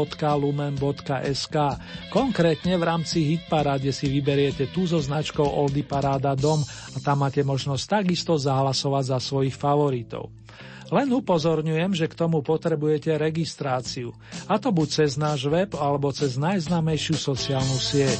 [2.12, 7.47] Konkrétne v rámci Hitparáde si vyberiete tú so značkou Oldy Paráda Dom a tam máte
[7.47, 10.36] možnosť takisto zahlasovať za svojich favoritov.
[10.91, 14.12] Len upozorňujem, že k tomu potrebujete registráciu,
[14.51, 18.20] a to buď cez náš web alebo cez najznámejšiu sociálnu sieť.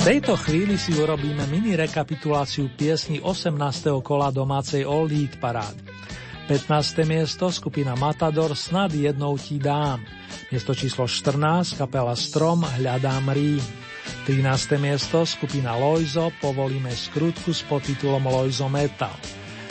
[0.00, 3.52] Tejto chvíli si urobíme mini rekapituláciu piesni 18.
[4.00, 5.84] kola domácej Old Heat parády.
[6.48, 7.04] 15.
[7.04, 10.00] miesto skupina Matador Snad jednou ti dám.
[10.48, 13.60] Miesto číslo 14 kapela Strom Hľadám Rím.
[14.24, 14.80] 13.
[14.80, 19.12] miesto skupina Loizo Povolíme skrutku s podtitulom Loizo Metal.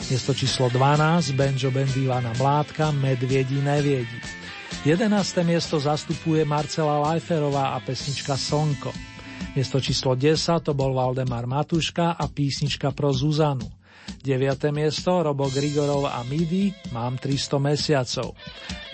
[0.06, 4.18] Miesto číslo 12 Benjo Bendivana Mládka Medviedi neviedi.
[4.86, 5.10] 11.
[5.42, 9.09] miesto zastupuje Marcela Lajferová a pesnička Slnko.
[9.50, 13.66] Miesto číslo 10 to bol Valdemar Matuška a písnička pro Zuzanu.
[14.22, 14.70] 9.
[14.70, 18.38] miesto Robo Grigorov a Midi Mám 300 mesiacov.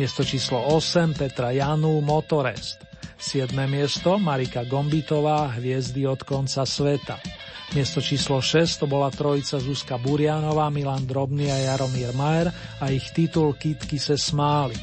[0.01, 2.81] Miesto číslo 8 Petra Janu Motorest.
[3.21, 3.53] 7.
[3.69, 7.21] miesto Marika Gombitová Hviezdy od konca sveta.
[7.77, 12.49] Miesto číslo 6 to bola trojica Zuzka Burianová, Milan Drobný a Jaromír Majer
[12.81, 14.77] a ich titul Kitky se smáli.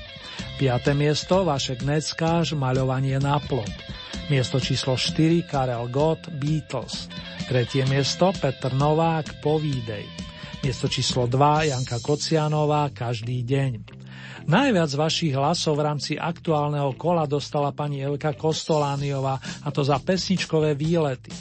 [0.62, 0.94] 5.
[0.94, 4.03] miesto Vašek Neckáš Maľovanie na plot.
[4.32, 7.12] Miesto číslo 4 Karel Gott Beatles.
[7.44, 10.08] Tretie miesto Petr Novák Povídej.
[10.64, 13.72] Miesto číslo 2 Janka Kocianová Každý deň.
[14.48, 20.72] Najviac vašich hlasov v rámci aktuálneho kola dostala pani Elka Kostolániová a to za pesničkové
[20.72, 21.32] výlety.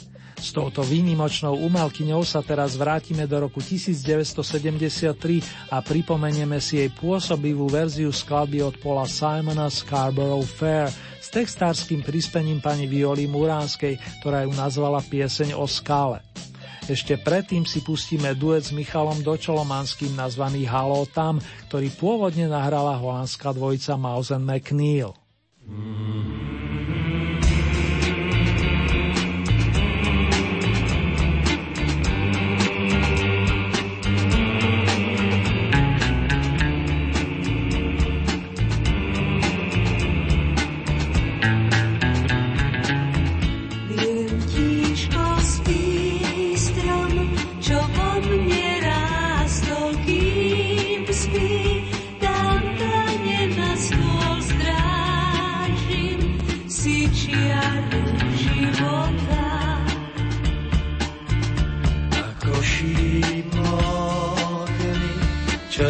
[0.43, 7.71] S touto výnimočnou umelkyňou sa teraz vrátime do roku 1973 a pripomenieme si jej pôsobivú
[7.71, 10.91] verziu skladby od Paula Simona Scarborough Fair
[11.33, 16.21] textárským prispením pani Violi Muránskej, ktorá ju nazvala pieseň o skále.
[16.85, 23.55] Ešte predtým si pustíme duet s Michalom Dočolomanským nazvaný Halo tam, ktorý pôvodne nahrala holandská
[23.55, 25.15] dvojica Mausen McNeil.
[25.63, 26.62] Mm-hmm.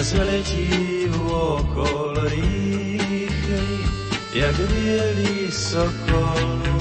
[0.04, 3.88] Čas letí okol rýchly,
[4.36, 6.72] jak bielý sokol.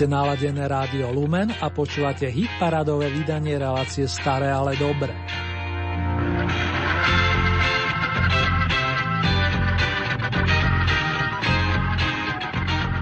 [0.00, 5.12] Máte naladené rádio Lumen a počúvate hit paradové vydanie relácie Staré, ale dobre.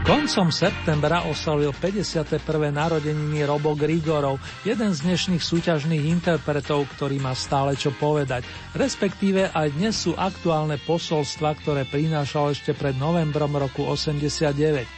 [0.03, 2.43] Koncom septembra oslavil 51.
[2.75, 8.43] narodeniny Robo Grigorov, jeden z dnešných súťažných interpretov, ktorý má stále čo povedať.
[8.75, 14.98] Respektíve aj dnes sú aktuálne posolstva, ktoré prinášal ešte pred novembrom roku 89.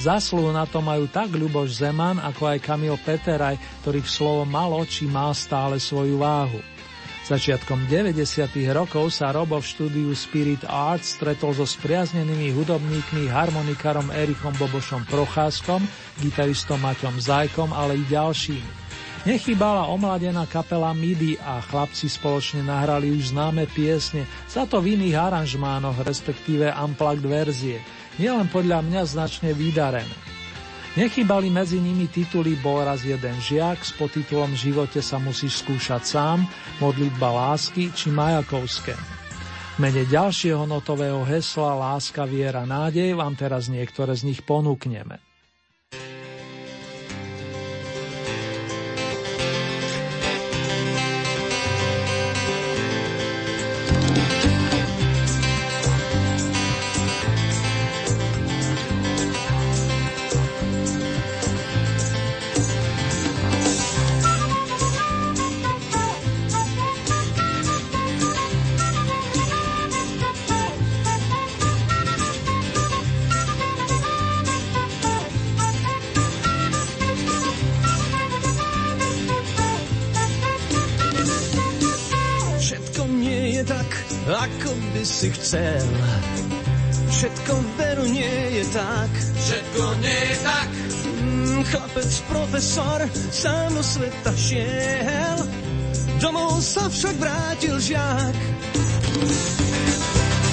[0.00, 5.04] Zasluhu na to majú tak Ľuboš Zeman, ako aj Kamil Peteraj, ktorých slovo malo či
[5.04, 6.56] má stále svoju váhu.
[7.28, 8.16] Začiatkom 90.
[8.72, 15.84] rokov sa Robo v štúdiu Spirit Arts stretol so spriaznenými hudobníkmi harmonikarom Erichom Bobošom Procházkom,
[16.18, 18.79] gitaristom Maťom Zajkom, ale i ďalšími.
[19.20, 25.12] Nechybala omladená kapela MIDI a chlapci spoločne nahrali už známe piesne, za to v iných
[25.12, 27.84] aranžmánoch, respektíve unplugged verzie.
[28.16, 30.16] Nielen podľa mňa značne vydarené.
[30.96, 36.48] Nechybali medzi nimi tituly Bol raz jeden žiak s podtitulom Živote sa musíš skúšať sám,
[36.80, 38.96] Modlitba lásky či Majakovské.
[39.76, 45.29] Mene ďalšieho notového hesla Láska, viera, nádej vám teraz niektoré z nich ponúkneme.
[85.50, 85.86] Chcel.
[87.10, 89.10] Všetko veru nie je tak.
[89.18, 90.68] Všetko nie je tak.
[91.20, 93.00] Mm, chlapec, profesor,
[93.34, 95.38] sám do sveta šiel.
[96.22, 98.36] Domov sa však vrátil žiak.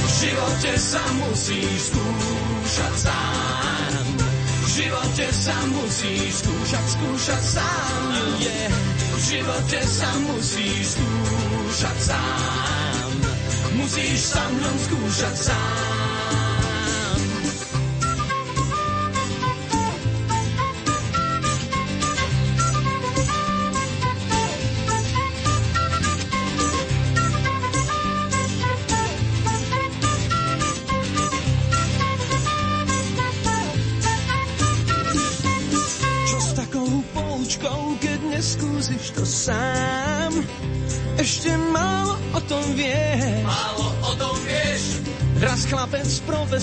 [0.01, 4.05] V živote sa musíš skúšať sám.
[4.65, 8.01] V živote sa musíš skúšať, skúšať sám.
[8.41, 8.73] Yeah.
[9.13, 12.76] V živote sa musíš skúšať sám
[13.87, 15.86] musíš sa mnou skúšať sám.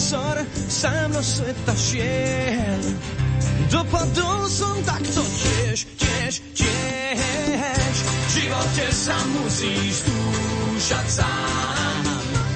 [0.05, 0.37] Profesor,
[0.69, 2.83] sám do sveta šiel.
[3.73, 7.95] Dopadol som takto tiež, tiež, tiež.
[8.05, 12.03] V živote sa musíš skúšať sám.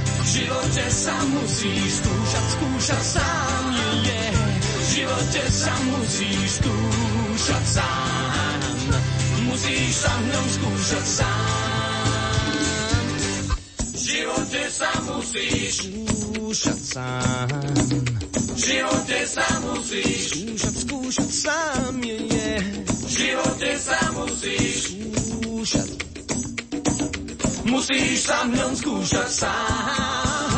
[0.05, 3.65] V živote sa musíš skúšať, skúšať sám.
[4.05, 4.37] Yeah.
[4.61, 8.61] V živote sa musíš skúšať sám.
[9.49, 11.69] Musíš sa mnou skúšať sám
[14.09, 16.08] živote sa musíš
[16.49, 17.49] skúšať sám.
[18.33, 22.53] V živote sa musíš skúšať, skúšať sám, je, je.
[22.89, 24.77] V živote sa musíš
[25.29, 25.89] skúšať.
[27.69, 30.57] Musíš sa mňom skúšať sám.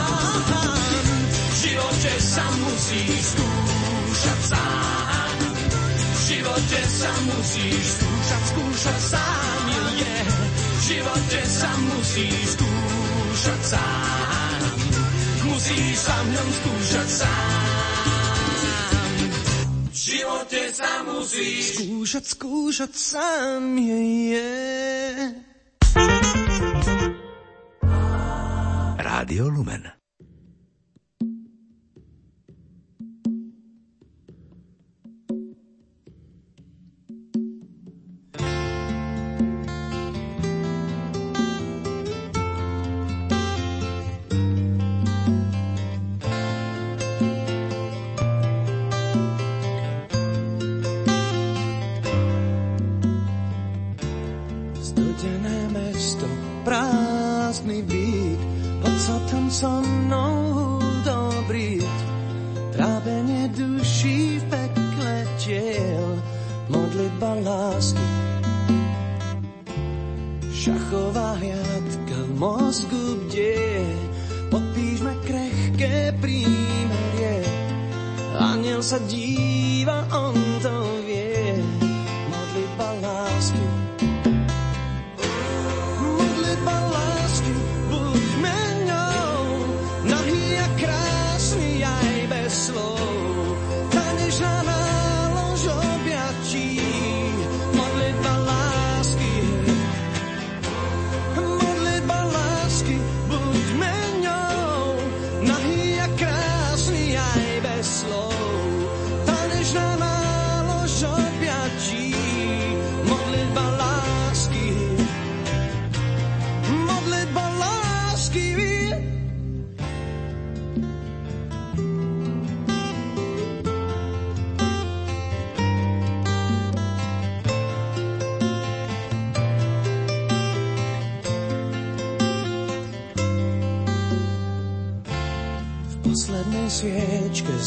[1.26, 5.34] V živote sa musíš skúšať sám.
[5.90, 10.16] V živote sa musíš skúšať, skúšať sám, je, je.
[10.54, 14.29] V živote sa musíš skúšať sám.
[15.60, 17.52] Musíš sa mňom skúšať sám.
[19.92, 23.76] V živote sa musíš skúšať, skúšať sám.
[23.76, 24.00] Je,
[24.32, 24.48] je.
[29.04, 29.99] Rádio Lumen.
[59.60, 61.82] So mnou dobrý.
[62.72, 66.22] Trápenie duší v pekle tiel,
[66.70, 68.08] modlitba lásky.
[70.54, 73.84] Šachová hriadka v mozgu bdie,
[74.48, 77.36] popíšme krehké prímerie.
[78.38, 80.39] Aniel sa díva, on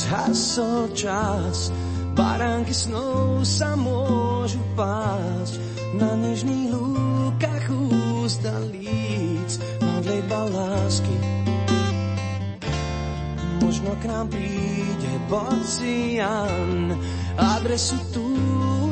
[0.04, 1.72] zhasol čas,
[2.16, 5.60] baránky snov sa môžu pásť.
[5.94, 11.18] Na nežných lúkach ústa líc, modlitba lásky.
[13.62, 16.98] Možno k nám príde bocian,
[17.38, 18.26] adresu tu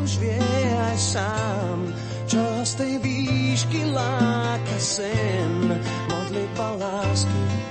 [0.06, 0.46] už vie
[0.94, 1.78] aj sám,
[2.30, 5.74] čo z tej výšky láka sem,
[6.06, 7.71] modlitba lásky.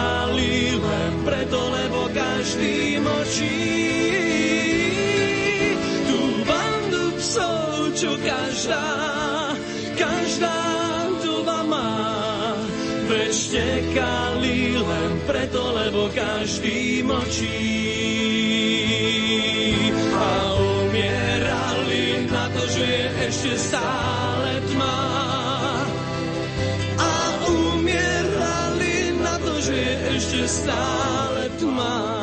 [0.00, 3.60] štekali len preto, lebo každý močí.
[6.08, 8.88] Tú bandu psov, čo každá,
[10.00, 10.60] každá
[11.20, 11.92] doba má.
[13.12, 17.60] Veď štekali len preto, lebo každý močí.
[20.16, 24.39] A umierali na to, že je ešte stále
[30.48, 32.19] stále tma.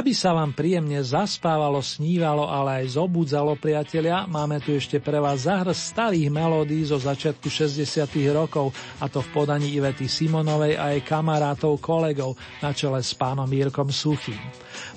[0.00, 5.44] Aby sa vám príjemne zaspávalo, snívalo, ale aj zobudzalo, priatelia, máme tu ešte pre vás
[5.44, 11.04] zahrz starých melódií zo začiatku 60 rokov, a to v podaní Ivety Simonovej a jej
[11.04, 12.32] kamarátov kolegov
[12.64, 14.40] na čele s pánom Mírkom Suchým.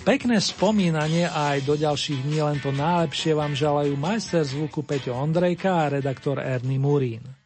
[0.07, 5.19] Pekné spomínanie a aj do ďalších dní len to najlepšie vám želajú majster zvuku Peťo
[5.19, 7.42] Ondrejka a redaktor Ernie Murín.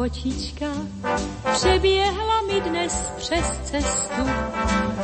[0.00, 0.66] Kočička
[1.52, 4.22] přeběhla mi dnes přes cestu.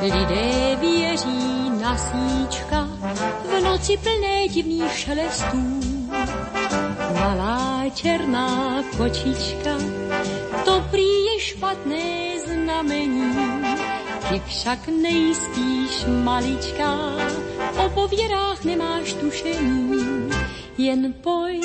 [0.03, 2.89] Lidé věří na síčka
[3.45, 5.81] v noci plné divných šelestů.
[7.15, 9.77] Malá černá kočička,
[10.65, 13.35] to prý je špatné znamení.
[14.29, 16.97] Ty však nejspíš maličká,
[17.85, 19.91] o pověrách nemáš tušení.
[20.79, 21.65] Jen pojď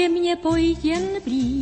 [0.00, 1.59] ke mně pojď jen blíž,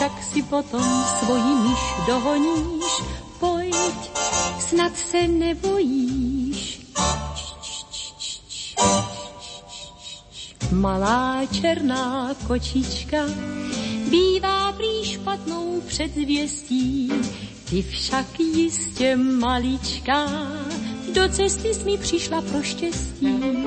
[0.00, 0.80] však si potom
[1.20, 2.92] svoji myš dohoníš.
[3.36, 4.00] Pojď,
[4.56, 6.88] snad se nebojíš.
[10.72, 13.28] Malá černá kočička
[14.08, 17.12] bývá prý špatnou předzvěstí,
[17.70, 20.26] ty však jistě maličká,
[21.14, 23.59] do cesty jsi mi přišla pro štěstí.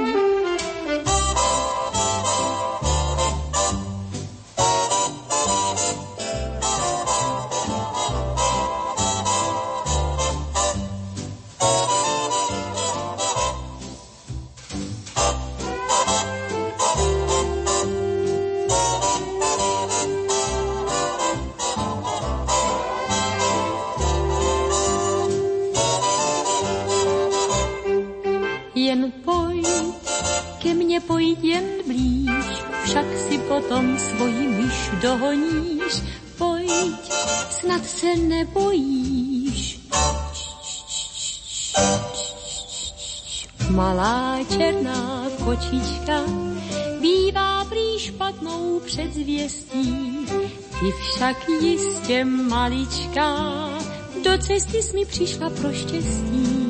[51.24, 53.36] Ty však jistě maličká,
[54.24, 56.63] do cesty jsi mi přišla pro štěstí.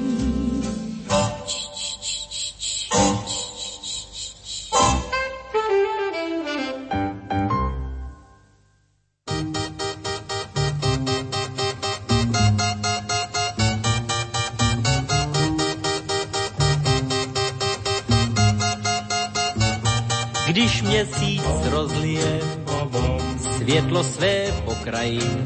[24.94, 25.44] Pokraji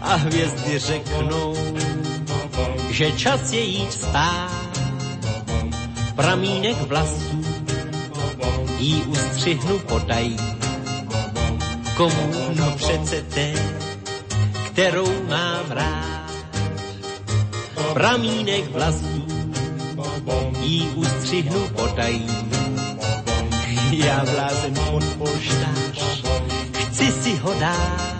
[0.00, 1.56] a hvězdy řeknou,
[2.90, 4.78] že čas je jít spát.
[6.16, 7.44] Pramínek vlasů
[8.78, 10.36] jí ustřihnu potají.
[11.96, 12.32] Komu?
[12.56, 13.52] No přece té,
[14.66, 16.30] kterou mám rád.
[17.92, 19.26] Pramínek vlasů
[20.60, 22.26] jí ustřihnu potají.
[23.90, 26.24] Já blázen pod polštář,
[26.90, 28.15] chci si ho dát.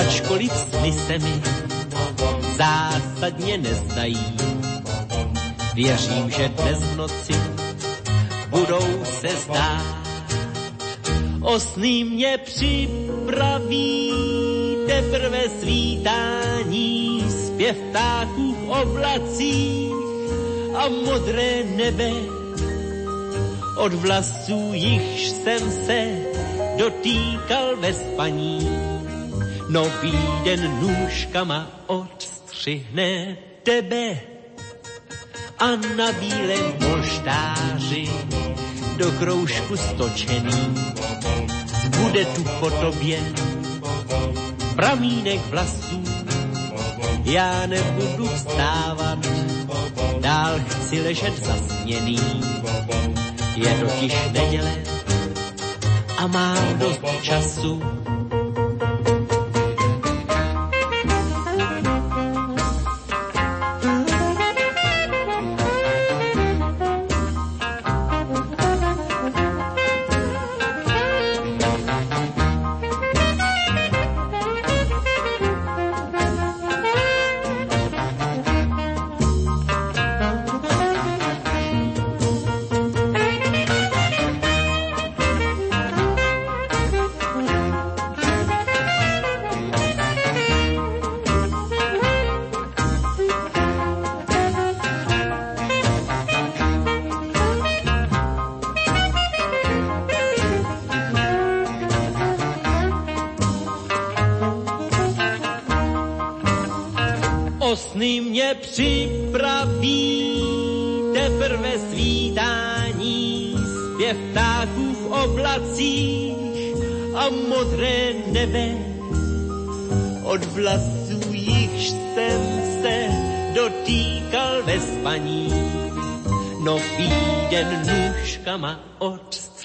[0.00, 1.42] Ačkoliv sny se mi
[2.56, 4.36] zásadně nezdají.
[5.74, 7.34] Věřím, že dnes v noci
[8.48, 9.84] budou se zdát.
[11.40, 14.12] O sny mě připraví
[14.86, 19.92] teprve svítání, zpěv ptáků v oblacích
[20.74, 22.10] a modré nebe.
[23.76, 26.16] Od vlasů jichž jsem se
[26.78, 28.79] dotýkal ve spaní.
[29.70, 34.20] Nový den nůžkama odstřihne tebe
[35.58, 35.66] a
[35.96, 38.08] na bílém polštáři
[38.96, 40.74] do kroužku stočený
[42.00, 43.18] bude tu po tobě
[44.76, 46.02] pramínek vlasů.
[47.24, 49.18] Já nebudu vstávat,
[50.20, 52.20] dál chci ležet zasněný.
[53.56, 54.74] Je totiž neděle
[56.16, 57.82] a mám dost času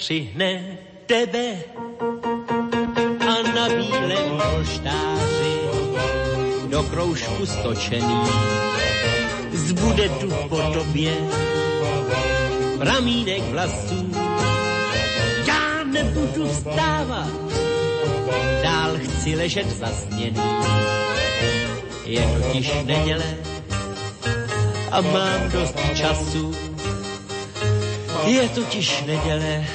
[0.05, 1.57] odstřihne tebe
[3.19, 5.55] a na bílém polštáři
[6.69, 8.21] do kroužku stočený.
[9.53, 11.11] Zbude tu po tobě
[12.77, 14.11] pramínek vlasů.
[15.47, 17.29] Já nebudu vstávat,
[18.63, 20.41] dál chci ležet zasněný.
[22.05, 23.37] Je totiž neděle
[24.91, 26.55] a mám dost času.
[28.25, 29.65] Je totiž neděle